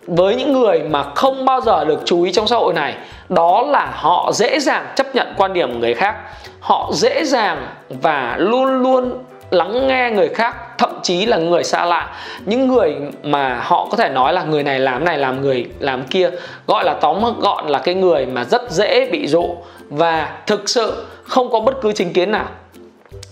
với 0.09 0.35
những 0.35 0.53
người 0.53 0.83
mà 0.91 1.03
không 1.15 1.45
bao 1.45 1.61
giờ 1.61 1.85
được 1.85 2.01
chú 2.05 2.23
ý 2.23 2.33
trong 2.33 2.47
xã 2.47 2.57
hội 2.57 2.75
này, 2.75 2.95
đó 3.29 3.63
là 3.69 3.93
họ 3.95 4.33
dễ 4.33 4.61
dàng 4.61 4.87
chấp 4.97 5.15
nhận 5.15 5.35
quan 5.37 5.53
điểm 5.53 5.73
của 5.73 5.79
người 5.79 5.95
khác. 5.95 6.15
Họ 6.61 6.91
dễ 6.93 7.25
dàng 7.25 7.67
và 7.89 8.37
luôn 8.39 8.83
luôn 8.83 9.25
lắng 9.51 9.87
nghe 9.87 10.11
người 10.11 10.29
khác, 10.29 10.79
thậm 10.79 10.91
chí 11.03 11.27
là 11.27 11.37
người 11.37 11.65
xa 11.65 11.85
lạ. 11.85 12.09
Những 12.45 12.69
người 12.69 12.95
mà 13.23 13.61
họ 13.63 13.89
có 13.91 13.97
thể 13.97 14.09
nói 14.09 14.33
là 14.33 14.43
người 14.43 14.63
này 14.63 14.79
làm 14.79 15.05
này, 15.05 15.19
làm 15.19 15.41
người 15.41 15.67
làm 15.79 16.03
kia, 16.03 16.31
gọi 16.67 16.85
là 16.85 16.95
tóm 16.95 17.25
gọn 17.41 17.67
là 17.67 17.79
cái 17.79 17.95
người 17.95 18.27
mà 18.27 18.45
rất 18.45 18.71
dễ 18.71 19.09
bị 19.11 19.27
dụ 19.27 19.57
và 19.91 20.29
thực 20.47 20.69
sự 20.69 21.07
không 21.25 21.51
có 21.51 21.61
bất 21.61 21.75
cứ 21.83 21.93
chính 21.93 22.13
kiến 22.13 22.31
nào 22.31 22.47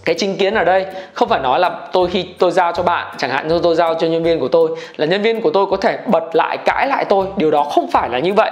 cái 0.06 0.16
chính 0.18 0.36
kiến 0.36 0.54
ở 0.54 0.64
đây 0.64 0.86
không 1.12 1.28
phải 1.28 1.40
nói 1.40 1.60
là 1.60 1.70
tôi 1.92 2.08
khi 2.08 2.24
tôi 2.38 2.50
giao 2.50 2.72
cho 2.72 2.82
bạn, 2.82 3.14
chẳng 3.18 3.30
hạn 3.30 3.48
như 3.48 3.60
tôi 3.62 3.74
giao 3.74 3.94
cho 3.94 4.06
nhân 4.06 4.22
viên 4.22 4.40
của 4.40 4.48
tôi, 4.48 4.70
là 4.96 5.06
nhân 5.06 5.22
viên 5.22 5.40
của 5.40 5.50
tôi 5.50 5.66
có 5.66 5.76
thể 5.76 5.98
bật 6.06 6.24
lại, 6.32 6.58
cãi 6.64 6.86
lại 6.88 7.04
tôi. 7.08 7.26
Điều 7.36 7.50
đó 7.50 7.62
không 7.62 7.90
phải 7.90 8.08
là 8.08 8.18
như 8.18 8.34
vậy. 8.34 8.50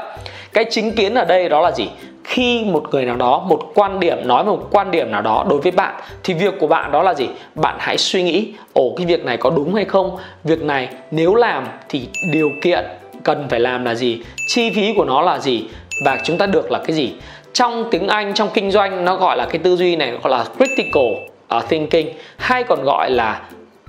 Cái 0.53 0.65
chính 0.71 0.93
kiến 0.93 1.15
ở 1.15 1.25
đây 1.25 1.49
đó 1.49 1.61
là 1.61 1.73
gì? 1.73 1.89
Khi 2.25 2.65
một 2.65 2.85
người 2.91 3.05
nào 3.05 3.17
đó, 3.17 3.45
một 3.49 3.61
quan 3.75 4.01
điểm, 4.01 4.29
nói 4.29 4.45
một 4.45 4.69
quan 4.71 4.91
điểm 4.91 5.11
nào 5.11 5.23
đó 5.23 5.47
đối 5.49 5.61
với 5.61 5.73
bạn, 5.73 5.95
thì 6.25 6.35
việc 6.35 6.55
của 6.61 6.67
bạn 6.67 6.93
đó 6.93 7.03
là 7.03 7.15
gì? 7.15 7.29
Bạn 7.55 7.77
hãy 7.79 7.99
suy 7.99 8.23
nghĩ, 8.23 8.53
ồ, 8.73 8.95
cái 8.97 9.07
việc 9.07 9.25
này 9.25 9.37
có 9.37 9.51
đúng 9.51 9.75
hay 9.75 9.85
không? 9.85 10.17
Việc 10.45 10.63
này 10.63 10.89
nếu 11.11 11.35
làm 11.35 11.67
thì 11.89 12.09
điều 12.33 12.51
kiện 12.63 12.85
cần 13.23 13.47
phải 13.51 13.61
làm 13.61 13.85
là 13.85 13.95
gì? 13.95 14.23
Chi 14.49 14.71
phí 14.75 14.95
của 14.97 15.05
nó 15.05 15.21
là 15.21 15.39
gì? 15.39 15.65
Và 16.05 16.19
chúng 16.25 16.39
ta 16.39 16.47
được 16.47 16.73
là 16.73 16.79
cái 16.87 16.97
gì? 16.97 17.13
Trong 17.53 17.85
tiếng 17.91 18.09
anh, 18.09 18.35
trong 18.35 18.49
kinh 18.55 18.71
doanh, 18.71 19.05
nó 19.05 19.17
gọi 19.17 19.37
là 19.37 19.47
cái 19.47 19.59
tư 19.59 19.77
duy 19.77 19.97
này 19.97 20.13
gọi 20.23 20.31
là 20.31 20.45
critical 20.57 21.34
uh, 21.59 21.69
thinking. 21.69 22.07
Hay 22.37 22.65
còn 22.65 22.85
gọi 22.85 23.11
là 23.11 23.41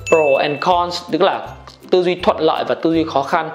pro 0.07 0.37
and 0.39 0.59
cons 0.59 1.01
tức 1.11 1.21
là 1.21 1.47
tư 1.89 2.03
duy 2.03 2.15
thuận 2.15 2.37
lợi 2.39 2.63
và 2.67 2.75
tư 2.75 2.93
duy 2.93 3.03
khó 3.03 3.21
khăn. 3.21 3.49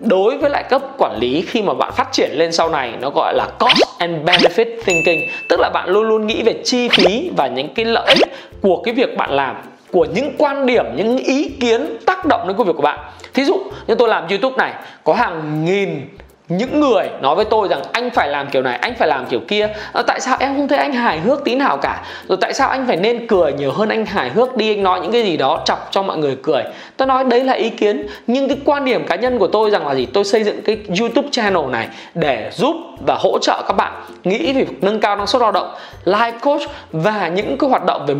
Đối 0.00 0.38
với 0.38 0.50
lại 0.50 0.62
cấp 0.62 0.82
quản 0.98 1.18
lý 1.18 1.44
khi 1.48 1.62
mà 1.62 1.74
bạn 1.74 1.92
phát 1.92 2.12
triển 2.12 2.30
lên 2.32 2.52
sau 2.52 2.68
này 2.68 2.92
nó 3.00 3.10
gọi 3.10 3.34
là 3.34 3.46
cost 3.58 3.98
and 3.98 4.28
benefit 4.28 4.66
thinking. 4.84 5.20
Tức 5.48 5.60
là 5.60 5.70
bạn 5.74 5.88
luôn 5.88 6.08
luôn 6.08 6.26
nghĩ 6.26 6.42
về 6.42 6.54
chi 6.64 6.88
phí 6.88 7.30
và 7.36 7.46
những 7.46 7.74
cái 7.74 7.84
lợi 7.84 8.06
ích 8.06 8.32
của 8.62 8.82
cái 8.84 8.94
việc 8.94 9.16
bạn 9.16 9.30
làm 9.30 9.56
của 9.92 10.06
những 10.14 10.32
quan 10.38 10.66
điểm 10.66 10.84
những 10.96 11.16
ý 11.16 11.48
kiến 11.60 11.96
tác 12.06 12.24
động 12.24 12.48
đến 12.48 12.56
công 12.56 12.66
việc 12.66 12.72
của 12.76 12.82
bạn. 12.82 12.98
Thí 13.34 13.44
dụ 13.44 13.56
như 13.86 13.94
tôi 13.94 14.08
làm 14.08 14.28
youtube 14.28 14.56
này 14.56 14.72
có 15.04 15.14
hàng 15.14 15.64
nghìn 15.64 16.08
những 16.48 16.80
người 16.80 17.08
nói 17.20 17.34
với 17.34 17.44
tôi 17.44 17.68
rằng 17.68 17.82
anh 17.92 18.10
phải 18.10 18.28
làm 18.28 18.48
kiểu 18.50 18.62
này 18.62 18.78
anh 18.82 18.94
phải 18.94 19.08
làm 19.08 19.26
kiểu 19.26 19.40
kia. 19.48 19.68
À, 19.92 20.02
tại 20.06 20.20
sao 20.20 20.36
em 20.40 20.56
không 20.56 20.68
thấy 20.68 20.78
anh 20.78 20.92
hài 20.92 21.20
hước 21.20 21.44
tí 21.44 21.54
nào 21.54 21.76
cả? 21.76 22.04
Rồi 22.28 22.38
tại 22.40 22.54
sao 22.54 22.68
anh 22.68 22.86
phải 22.86 22.96
nên 22.96 23.26
cười 23.26 23.52
nhiều 23.52 23.72
hơn 23.72 23.88
anh 23.88 24.06
hài 24.06 24.30
hước 24.30 24.56
đi? 24.56 24.74
Anh 24.74 24.82
nói 24.82 25.00
những 25.00 25.12
cái 25.12 25.22
gì 25.22 25.36
đó 25.36 25.62
chọc 25.64 25.88
cho 25.90 26.02
mọi 26.02 26.18
người 26.18 26.36
cười. 26.42 26.62
Tôi 26.96 27.08
nói 27.08 27.24
đấy 27.24 27.44
là 27.44 27.52
ý 27.52 27.70
kiến. 27.70 28.06
Nhưng 28.26 28.48
cái 28.48 28.56
quan 28.64 28.84
điểm 28.84 29.06
cá 29.06 29.16
nhân 29.16 29.38
của 29.38 29.46
tôi 29.46 29.70
rằng 29.70 29.86
là 29.86 29.94
gì? 29.94 30.06
Tôi 30.06 30.24
xây 30.24 30.44
dựng 30.44 30.62
cái 30.62 30.78
youtube 31.00 31.28
channel 31.30 31.66
này 31.70 31.88
để 32.14 32.50
giúp 32.54 32.76
và 33.06 33.14
hỗ 33.14 33.38
trợ 33.38 33.62
các 33.68 33.76
bạn 33.76 33.92
nghĩ 34.24 34.52
về 34.52 34.66
nâng 34.80 35.00
cao 35.00 35.16
năng 35.16 35.26
suất 35.26 35.42
lao 35.42 35.52
động 35.52 35.74
life 36.04 36.38
coach 36.40 36.62
và 36.92 37.28
những 37.28 37.58
cái 37.58 37.70
hoạt 37.70 37.84
động 37.84 38.06
về 38.06 38.14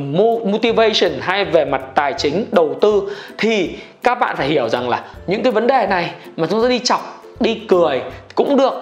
motivation 0.52 1.12
hay 1.20 1.44
về 1.44 1.64
mặt 1.64 1.82
tài 1.94 2.12
chính 2.12 2.46
đầu 2.52 2.76
tư. 2.80 3.02
Thì 3.38 3.70
các 4.02 4.14
bạn 4.14 4.36
phải 4.36 4.46
hiểu 4.46 4.68
rằng 4.68 4.88
là 4.88 5.02
những 5.26 5.42
cái 5.42 5.52
vấn 5.52 5.66
đề 5.66 5.86
này 5.86 6.10
mà 6.36 6.46
chúng 6.50 6.62
ta 6.62 6.68
đi 6.68 6.78
chọc 6.78 7.23
đi 7.44 7.60
cười 7.68 8.02
cũng 8.34 8.56
được. 8.56 8.74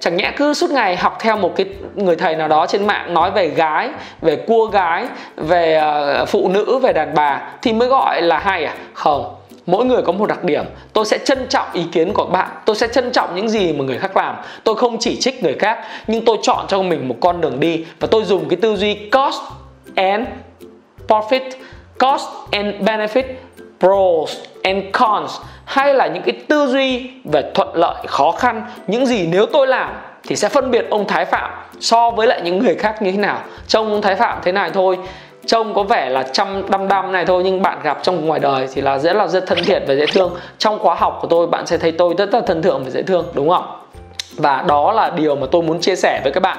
Chẳng 0.00 0.16
nhẽ 0.16 0.32
cứ 0.36 0.54
suốt 0.54 0.70
ngày 0.70 0.96
học 0.96 1.16
theo 1.20 1.36
một 1.36 1.52
cái 1.56 1.66
người 1.94 2.16
thầy 2.16 2.36
nào 2.36 2.48
đó 2.48 2.66
trên 2.66 2.86
mạng 2.86 3.14
nói 3.14 3.30
về 3.30 3.48
gái, 3.48 3.88
về 4.20 4.36
cua 4.36 4.66
gái, 4.66 5.06
về 5.36 5.74
ờ, 5.74 6.24
phụ 6.24 6.48
nữ, 6.48 6.78
về 6.82 6.92
đàn 6.92 7.14
bà 7.14 7.42
thì 7.62 7.72
mới 7.72 7.88
gọi 7.88 8.22
là 8.22 8.38
hay 8.38 8.64
à? 8.64 8.74
Không, 8.92 9.34
mỗi 9.66 9.84
người 9.84 10.02
có 10.02 10.12
một 10.12 10.26
đặc 10.26 10.44
điểm. 10.44 10.64
Tôi 10.92 11.04
sẽ 11.04 11.18
trân 11.18 11.46
trọng 11.48 11.66
ý 11.72 11.84
kiến 11.92 12.12
của 12.12 12.24
bạn, 12.24 12.48
tôi 12.64 12.76
sẽ 12.76 12.88
trân 12.88 13.12
trọng 13.12 13.36
những 13.36 13.48
gì 13.48 13.72
mà 13.72 13.84
người 13.84 13.98
khác 13.98 14.16
làm. 14.16 14.36
Tôi 14.64 14.76
không 14.76 14.98
chỉ 14.98 15.16
trích 15.20 15.42
người 15.42 15.54
khác, 15.58 15.78
nhưng 16.06 16.24
tôi 16.24 16.36
chọn 16.42 16.64
cho 16.68 16.82
mình 16.82 17.08
một 17.08 17.16
con 17.20 17.40
đường 17.40 17.60
đi 17.60 17.84
và 18.00 18.08
tôi 18.10 18.24
dùng 18.24 18.48
cái 18.48 18.56
tư 18.56 18.76
duy 18.76 18.94
cost 18.94 19.40
and 19.94 20.26
profit, 21.08 21.50
cost 21.98 22.24
and 22.50 22.74
benefit, 22.80 23.24
pros 23.80 24.38
and 24.62 24.84
cons 24.92 25.32
hay 25.70 25.94
là 25.94 26.06
những 26.06 26.22
cái 26.22 26.34
tư 26.48 26.66
duy 26.66 27.10
về 27.24 27.42
thuận 27.54 27.68
lợi, 27.74 27.94
khó 28.06 28.32
khăn, 28.32 28.62
những 28.86 29.06
gì 29.06 29.26
nếu 29.26 29.46
tôi 29.46 29.66
làm 29.66 29.90
thì 30.22 30.36
sẽ 30.36 30.48
phân 30.48 30.70
biệt 30.70 30.86
ông 30.90 31.06
thái 31.06 31.24
phạm 31.24 31.50
so 31.80 32.10
với 32.10 32.26
lại 32.26 32.40
những 32.44 32.58
người 32.58 32.74
khác 32.74 33.02
như 33.02 33.12
thế 33.12 33.18
nào. 33.18 33.38
Trông 33.66 33.92
ông 33.92 34.02
thái 34.02 34.16
phạm 34.16 34.38
thế 34.42 34.52
này 34.52 34.70
thôi, 34.74 34.98
trông 35.46 35.74
có 35.74 35.82
vẻ 35.82 36.10
là 36.10 36.22
chăm 36.22 36.70
đăm 36.70 36.88
đăm 36.88 37.12
này 37.12 37.24
thôi, 37.26 37.42
nhưng 37.44 37.62
bạn 37.62 37.78
gặp 37.82 37.98
trong 38.02 38.26
ngoài 38.26 38.40
đời 38.40 38.68
thì 38.74 38.82
là 38.82 38.98
rất 38.98 39.16
là 39.16 39.26
rất 39.26 39.46
thân 39.46 39.58
thiện 39.64 39.82
và 39.88 39.94
dễ 39.94 40.06
thương. 40.06 40.36
Trong 40.58 40.78
khóa 40.78 40.94
học 40.94 41.18
của 41.22 41.28
tôi, 41.28 41.46
bạn 41.46 41.66
sẽ 41.66 41.78
thấy 41.78 41.92
tôi 41.92 42.14
rất 42.18 42.34
là 42.34 42.40
thân 42.40 42.62
thượng 42.62 42.84
và 42.84 42.90
dễ 42.90 43.02
thương, 43.02 43.26
đúng 43.34 43.48
không? 43.48 43.64
Và 44.36 44.64
đó 44.68 44.92
là 44.92 45.10
điều 45.10 45.36
mà 45.36 45.46
tôi 45.50 45.62
muốn 45.62 45.80
chia 45.80 45.96
sẻ 45.96 46.20
với 46.24 46.32
các 46.32 46.42
bạn. 46.42 46.58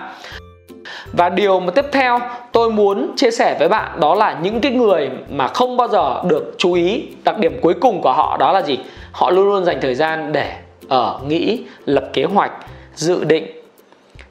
Và 1.13 1.30
điều 1.30 1.60
mà 1.60 1.71
tiếp 1.71 1.86
theo 1.91 2.19
tôi 2.52 2.71
muốn 2.71 3.12
chia 3.15 3.32
sẻ 3.32 3.56
với 3.60 3.69
bạn, 3.69 4.00
đó 4.00 4.15
là 4.15 4.38
những 4.41 4.62
cái 4.62 4.71
người 4.71 5.10
mà 5.30 5.47
không 5.47 5.78
bao 5.78 5.88
giờ 5.88 6.21
được 6.30 6.56
chú 6.58 6.74
ý 6.74 7.04
đặc 7.24 7.38
điểm 7.38 7.60
cuối 7.62 7.74
cùng 7.82 8.02
của 8.02 8.13
họ 8.13 8.38
đó 8.38 8.52
là 8.52 8.62
gì? 8.62 8.80
Họ 9.12 9.30
luôn 9.30 9.45
luôn 9.45 9.65
dành 9.65 9.82
thời 9.82 9.95
gian 9.95 10.32
để 10.32 10.54
ở 10.89 11.19
nghĩ, 11.28 11.63
lập 11.86 12.10
kế 12.13 12.24
hoạch, 12.24 12.52
dự 12.95 13.24
định. 13.24 13.47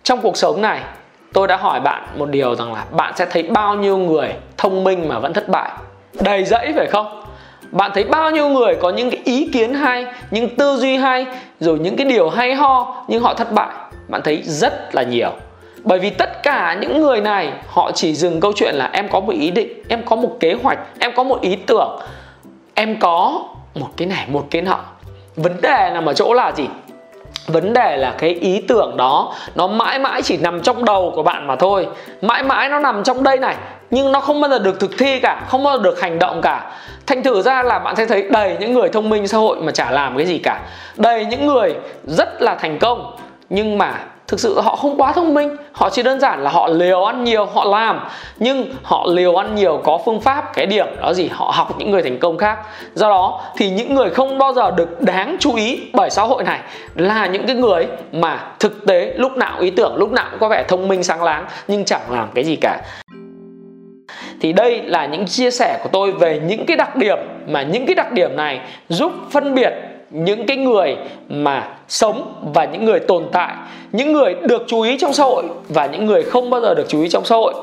Trong 0.03 0.21
cuộc 0.21 0.37
sống 0.37 0.63
này, 0.63 0.81
tôi 1.33 1.49
đã 1.49 1.57
hỏi 1.57 1.81
bạn 1.81 2.07
một 2.17 2.31
điều 2.31 2.55
rằng 2.55 2.73
là 2.73 2.85
bạn 2.91 3.13
sẽ 3.17 3.27
thấy 3.31 3.43
bao 3.43 3.75
nhiêu 3.75 3.99
người 3.99 4.35
thông 4.57 4.85
minh 4.85 5.09
mà 5.09 5.19
vẫn 5.19 5.33
thất 5.33 5.49
bại. 5.49 5.71
Đầy 6.21 6.45
dẫy 6.45 6.73
phải 6.77 6.87
không? 6.87 7.23
Bạn 7.71 7.91
thấy 7.95 8.05
bao 8.05 8.31
nhiêu 8.31 8.49
người 8.49 8.77
có 8.81 8.91
những 8.91 9.11
cái 9.11 9.21
ý 9.25 9.49
kiến 9.53 9.75
hay, 9.75 10.07
những 10.31 10.57
tư 10.57 10.77
duy 10.77 10.97
hay, 10.97 11.27
rồi 11.61 11.79
những 11.79 11.97
cái 11.97 12.07
điều 12.07 12.31
hay 12.31 12.55
ho, 12.55 13.05
nhưng 13.09 13.23
họ 13.23 13.35
thất 13.35 13.53
bại? 13.53 13.69
Bạn 14.09 14.21
thấy 14.25 14.43
rất 14.45 14.95
là 14.95 15.03
nhiều. 15.03 15.31
Bởi 15.83 15.99
vì 15.99 16.11
tất 16.11 16.43
cả 16.43 16.79
những 16.81 17.01
người 17.01 17.21
này, 17.21 17.53
họ 17.69 17.93
chỉ 17.93 18.15
dừng 18.15 18.41
câu 18.41 18.53
chuyện 18.57 18.75
là 18.75 18.91
em 18.93 19.09
có 19.09 19.21
một 19.21 19.33
ý 19.33 19.51
định, 19.51 19.83
em 19.89 20.03
có 20.05 20.17
một 20.17 20.37
kế 20.41 20.53
hoạch, 20.63 20.79
em 20.99 21.13
có 21.17 21.25
một 21.25 21.41
ý 21.41 21.57
tưởng. 21.57 22.01
Em 22.75 22.97
có 23.01 23.43
một 23.75 23.89
cái 23.97 24.09
này, 24.09 24.27
một 24.29 24.47
cái 24.51 24.63
nọ. 24.63 24.79
Vấn 25.37 25.61
đề 25.61 25.91
nằm 25.95 26.07
ở 26.07 26.15
chỗ 26.15 26.35
là 26.35 26.53
gì? 26.53 26.69
Vấn 27.47 27.73
đề 27.73 27.97
là 27.97 28.15
cái 28.19 28.31
ý 28.31 28.65
tưởng 28.69 28.97
đó, 28.97 29.35
nó 29.55 29.67
mãi 29.67 29.99
mãi 29.99 30.23
chỉ 30.23 30.37
nằm 30.37 30.61
trong 30.61 30.85
đầu 30.85 31.13
của 31.17 31.23
bạn 31.23 31.47
mà 31.47 31.57
thôi. 31.57 31.89
Mãi 32.23 32.43
mãi 32.43 32.69
nó 32.69 32.79
nằm 32.79 33.03
trong 33.05 33.23
đây 33.23 33.37
này, 33.39 33.57
nhưng 33.91 34.13
nó 34.13 34.21
không 34.21 34.41
bao 34.41 34.51
giờ 34.51 34.59
được 34.59 34.81
thực 34.81 34.91
thi 34.99 35.21
cả, 35.21 35.43
không 35.49 35.65
bao 35.65 35.77
giờ 35.77 35.83
được 35.83 36.01
hành 36.01 36.19
động 36.19 36.41
cả. 36.43 36.73
Thành 37.07 37.23
thử 37.23 37.43
ra 37.43 37.63
là 37.63 37.79
bạn 37.79 37.97
sẽ 37.97 38.07
thấy 38.07 38.27
đầy 38.31 38.57
những 38.61 38.75
người 38.75 38.89
thông 38.89 39.09
minh 39.09 39.29
xã 39.29 39.39
hội 39.39 39.57
mà 39.61 39.73
chả 39.73 39.91
làm 39.91 40.17
cái 40.17 40.27
gì 40.27 40.39
cả. 40.39 40.61
Đầy 40.97 41.25
những 41.25 41.47
người 41.47 41.75
rất 42.07 42.43
là 42.43 42.55
thành 42.55 42.79
công, 42.79 43.17
nhưng 43.51 43.79
mà 43.79 43.95
thực 44.31 44.41
sự 44.41 44.61
họ 44.61 44.77
không 44.77 44.97
quá 44.97 45.13
thông 45.13 45.35
minh, 45.35 45.57
họ 45.73 45.91
chỉ 45.91 46.03
đơn 46.03 46.21
giản 46.21 46.45
là 46.45 46.51
họ 46.51 46.69
liều 46.69 47.05
ăn 47.05 47.25
nhiều, 47.25 47.47
họ 47.47 47.65
làm. 47.65 48.01
Nhưng 48.39 48.75
họ 48.83 49.07
liều 49.09 49.37
ăn 49.37 49.55
nhiều 49.55 49.81
có 49.85 49.99
phương 50.05 50.21
pháp, 50.21 50.55
cái 50.55 50.67
điểm 50.67 50.87
đó 51.03 51.13
gì, 51.13 51.29
họ 51.33 51.53
học 51.55 51.75
những 51.79 51.91
người 51.91 52.03
thành 52.03 52.19
công 52.19 52.39
khác. 52.39 52.59
Do 52.95 53.09
đó 53.09 53.41
thì 53.57 53.71
những 53.71 53.95
người 53.95 54.11
không 54.11 54.39
bao 54.39 54.53
giờ 54.53 54.71
được 54.71 55.03
đáng 55.03 55.37
chú 55.41 55.55
ý 55.55 55.81
bởi 55.93 56.11
xã 56.11 56.23
hội 56.23 56.45
này 56.45 56.61
là 56.95 57.27
những 57.27 57.47
cái 57.47 57.57
người 57.57 57.87
mà 58.13 58.41
thực 58.59 58.87
tế 58.87 59.15
lúc 59.17 59.37
nào 59.37 59.61
ý 59.61 59.71
tưởng, 59.71 59.97
lúc 59.97 60.13
nào 60.13 60.27
cũng 60.31 60.41
có 60.41 60.49
vẻ 60.49 60.65
thông 60.69 60.89
minh, 60.89 61.03
sáng 61.03 61.23
láng, 61.23 61.47
nhưng 61.69 61.85
chẳng 61.85 62.11
làm 62.11 62.29
cái 62.35 62.45
gì 62.45 62.57
cả. 62.57 62.81
Thì 64.41 64.53
đây 64.53 64.83
là 64.83 65.07
những 65.07 65.27
chia 65.27 65.51
sẻ 65.51 65.79
của 65.83 65.89
tôi 65.93 66.13
về 66.13 66.41
những 66.47 66.67
cái 66.67 66.77
đặc 66.77 66.97
điểm 66.97 67.19
mà 67.47 67.63
những 67.63 67.87
cái 67.87 67.95
đặc 67.95 68.13
điểm 68.13 68.37
này 68.37 68.61
giúp 68.89 69.13
phân 69.31 69.55
biệt 69.55 69.73
những 70.11 70.47
cái 70.47 70.57
người 70.57 70.97
mà 71.29 71.69
sống 71.89 72.35
và 72.55 72.65
những 72.65 72.85
người 72.85 73.01
tồn 73.01 73.27
tại 73.33 73.55
những 73.93 74.13
người 74.13 74.35
được 74.35 74.65
chú 74.67 74.81
ý 74.81 74.99
trong 74.99 75.13
xã 75.13 75.25
hội 75.25 75.45
và 75.69 75.87
những 75.87 76.07
người 76.07 76.23
không 76.23 76.51
bao 76.51 76.61
giờ 76.61 76.75
được 76.75 76.89
chú 76.89 77.03
ý 77.03 77.09
trong 77.09 77.25
xã 77.25 77.37
hội. 77.37 77.55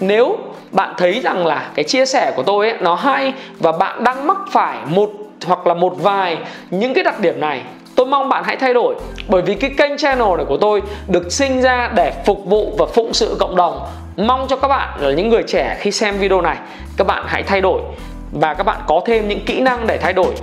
Nếu 0.00 0.38
bạn 0.70 0.94
thấy 0.98 1.20
rằng 1.20 1.46
là 1.46 1.70
cái 1.74 1.84
chia 1.84 2.06
sẻ 2.06 2.32
của 2.36 2.42
tôi 2.42 2.70
ấy, 2.70 2.78
nó 2.80 2.94
hay 2.94 3.32
và 3.58 3.72
bạn 3.72 4.04
đang 4.04 4.26
mắc 4.26 4.36
phải 4.50 4.78
một 4.86 5.10
hoặc 5.46 5.66
là 5.66 5.74
một 5.74 5.94
vài 6.02 6.38
những 6.70 6.94
cái 6.94 7.04
đặc 7.04 7.20
điểm 7.20 7.40
này 7.40 7.62
tôi 7.96 8.06
mong 8.06 8.28
bạn 8.28 8.44
hãy 8.46 8.56
thay 8.56 8.74
đổi. 8.74 8.94
Bởi 9.28 9.42
vì 9.42 9.54
cái 9.54 9.70
kênh 9.76 9.96
channel 9.96 10.36
này 10.36 10.46
của 10.48 10.56
tôi 10.56 10.82
được 11.08 11.32
sinh 11.32 11.62
ra 11.62 11.90
để 11.94 12.12
phục 12.26 12.44
vụ 12.46 12.72
và 12.78 12.86
phụng 12.86 13.14
sự 13.14 13.36
cộng 13.38 13.56
đồng. 13.56 13.80
Mong 14.16 14.46
cho 14.48 14.56
các 14.56 14.68
bạn 14.68 14.88
là 15.00 15.10
những 15.10 15.28
người 15.28 15.42
trẻ 15.42 15.76
khi 15.80 15.90
xem 15.90 16.18
video 16.18 16.40
này 16.40 16.56
các 16.96 17.06
bạn 17.06 17.24
hãy 17.26 17.42
thay 17.42 17.60
đổi 17.60 17.80
và 18.32 18.54
các 18.54 18.64
bạn 18.64 18.80
có 18.86 19.00
thêm 19.06 19.28
những 19.28 19.44
kỹ 19.46 19.60
năng 19.60 19.86
để 19.86 19.98
thay 19.98 20.12
đổi. 20.12 20.34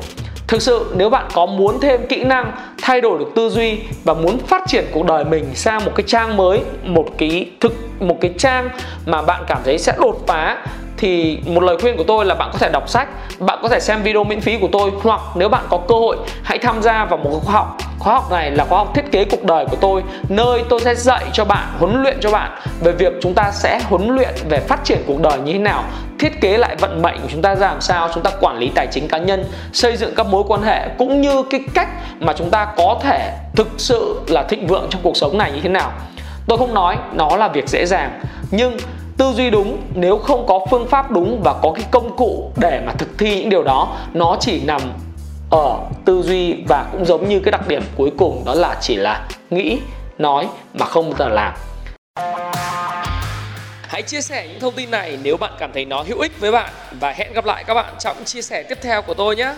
Thực 0.47 0.61
sự 0.61 0.93
nếu 0.95 1.09
bạn 1.09 1.25
có 1.33 1.45
muốn 1.45 1.79
thêm 1.79 2.07
kỹ 2.07 2.23
năng 2.23 2.51
thay 2.81 3.01
đổi 3.01 3.19
được 3.19 3.31
tư 3.35 3.49
duy 3.49 3.79
và 4.03 4.13
muốn 4.13 4.37
phát 4.37 4.61
triển 4.67 4.85
cuộc 4.91 5.05
đời 5.05 5.25
mình 5.25 5.45
sang 5.55 5.85
một 5.85 5.91
cái 5.95 6.03
trang 6.07 6.37
mới, 6.37 6.61
một 6.83 7.05
cái 7.17 7.51
thực 7.59 7.73
một 7.99 8.17
cái 8.21 8.33
trang 8.37 8.69
mà 9.05 9.21
bạn 9.21 9.43
cảm 9.47 9.57
thấy 9.65 9.77
sẽ 9.77 9.93
đột 9.99 10.23
phá 10.27 10.65
thì 10.97 11.39
một 11.45 11.63
lời 11.63 11.77
khuyên 11.81 11.97
của 11.97 12.03
tôi 12.07 12.25
là 12.25 12.35
bạn 12.35 12.49
có 12.53 12.59
thể 12.59 12.69
đọc 12.73 12.89
sách, 12.89 13.07
bạn 13.39 13.59
có 13.61 13.69
thể 13.69 13.79
xem 13.79 14.03
video 14.03 14.23
miễn 14.23 14.41
phí 14.41 14.57
của 14.57 14.69
tôi 14.71 14.91
hoặc 15.03 15.21
nếu 15.35 15.49
bạn 15.49 15.63
có 15.69 15.77
cơ 15.77 15.95
hội 15.95 16.17
hãy 16.43 16.57
tham 16.57 16.81
gia 16.81 17.05
vào 17.05 17.17
một 17.17 17.41
khóa 17.43 17.53
học. 17.53 17.77
Khóa 17.99 18.13
học 18.13 18.31
này 18.31 18.51
là 18.51 18.65
khóa 18.65 18.77
học 18.77 18.91
thiết 18.95 19.11
kế 19.11 19.25
cuộc 19.25 19.43
đời 19.43 19.65
của 19.65 19.77
tôi 19.81 20.03
nơi 20.29 20.63
tôi 20.69 20.79
sẽ 20.79 20.95
dạy 20.95 21.25
cho 21.33 21.45
bạn, 21.45 21.67
huấn 21.79 22.03
luyện 22.03 22.17
cho 22.21 22.31
bạn 22.31 22.51
về 22.83 22.91
việc 22.91 23.13
chúng 23.21 23.33
ta 23.33 23.51
sẽ 23.51 23.79
huấn 23.83 24.07
luyện 24.15 24.35
về 24.49 24.59
phát 24.59 24.79
triển 24.83 24.97
cuộc 25.07 25.21
đời 25.21 25.37
như 25.39 25.53
thế 25.53 25.59
nào, 25.59 25.83
thiết 26.19 26.41
kế 26.41 26.57
lại 26.57 26.75
vận 26.75 27.01
mệnh 27.01 27.21
của 27.21 27.27
chúng 27.31 27.41
ta 27.41 27.55
ra 27.55 27.67
làm 27.67 27.81
sao, 27.81 28.09
chúng 28.13 28.23
ta 28.23 28.31
quản 28.39 28.57
lý 28.57 28.71
tài 28.75 28.87
chính 28.87 29.07
cá 29.07 29.17
nhân, 29.17 29.45
xây 29.73 29.97
dựng 29.97 30.15
các 30.15 30.27
mối 30.27 30.43
quan 30.47 30.61
hệ 30.61 30.89
cũng 30.97 31.21
như 31.21 31.43
cái 31.49 31.61
cách 31.73 31.89
mà 32.19 32.33
chúng 32.33 32.49
ta 32.49 32.67
có 32.77 32.99
thể 33.03 33.33
thực 33.55 33.67
sự 33.77 34.21
là 34.27 34.43
thịnh 34.43 34.67
vượng 34.67 34.87
trong 34.89 35.01
cuộc 35.01 35.17
sống 35.17 35.37
này 35.37 35.51
như 35.51 35.59
thế 35.61 35.69
nào. 35.69 35.91
Tôi 36.47 36.57
không 36.57 36.73
nói 36.73 36.97
nó 37.13 37.35
là 37.37 37.47
việc 37.47 37.69
dễ 37.69 37.85
dàng 37.85 38.21
nhưng 38.51 38.77
tư 39.17 39.33
duy 39.33 39.49
đúng, 39.49 39.81
nếu 39.95 40.17
không 40.17 40.45
có 40.47 40.65
phương 40.71 40.87
pháp 40.87 41.11
đúng 41.11 41.41
và 41.43 41.53
có 41.63 41.71
cái 41.75 41.85
công 41.91 42.17
cụ 42.17 42.51
để 42.55 42.81
mà 42.85 42.93
thực 42.93 43.17
thi 43.17 43.39
những 43.39 43.49
điều 43.49 43.63
đó, 43.63 43.97
nó 44.13 44.37
chỉ 44.39 44.61
nằm 44.65 44.81
ở 45.51 45.77
tư 46.05 46.21
duy 46.21 46.53
và 46.69 46.85
cũng 46.91 47.05
giống 47.05 47.29
như 47.29 47.39
cái 47.39 47.51
đặc 47.51 47.67
điểm 47.67 47.83
cuối 47.95 48.11
cùng 48.17 48.43
đó 48.45 48.53
là 48.53 48.77
chỉ 48.81 48.95
là 48.95 49.27
nghĩ, 49.49 49.79
nói 50.17 50.47
mà 50.73 50.85
không 50.85 51.09
bao 51.09 51.17
giờ 51.19 51.29
làm 51.29 51.53
Hãy 53.87 54.01
chia 54.01 54.21
sẻ 54.21 54.47
những 54.47 54.59
thông 54.59 54.73
tin 54.73 54.91
này 54.91 55.17
nếu 55.23 55.37
bạn 55.37 55.53
cảm 55.59 55.71
thấy 55.73 55.85
nó 55.85 56.03
hữu 56.07 56.19
ích 56.19 56.39
với 56.39 56.51
bạn 56.51 56.69
và 56.99 57.11
hẹn 57.11 57.33
gặp 57.33 57.45
lại 57.45 57.63
các 57.63 57.73
bạn 57.73 57.93
trong 57.99 58.17
chia 58.25 58.41
sẻ 58.41 58.63
tiếp 58.63 58.77
theo 58.81 59.01
của 59.01 59.13
tôi 59.13 59.35
nhé. 59.35 59.53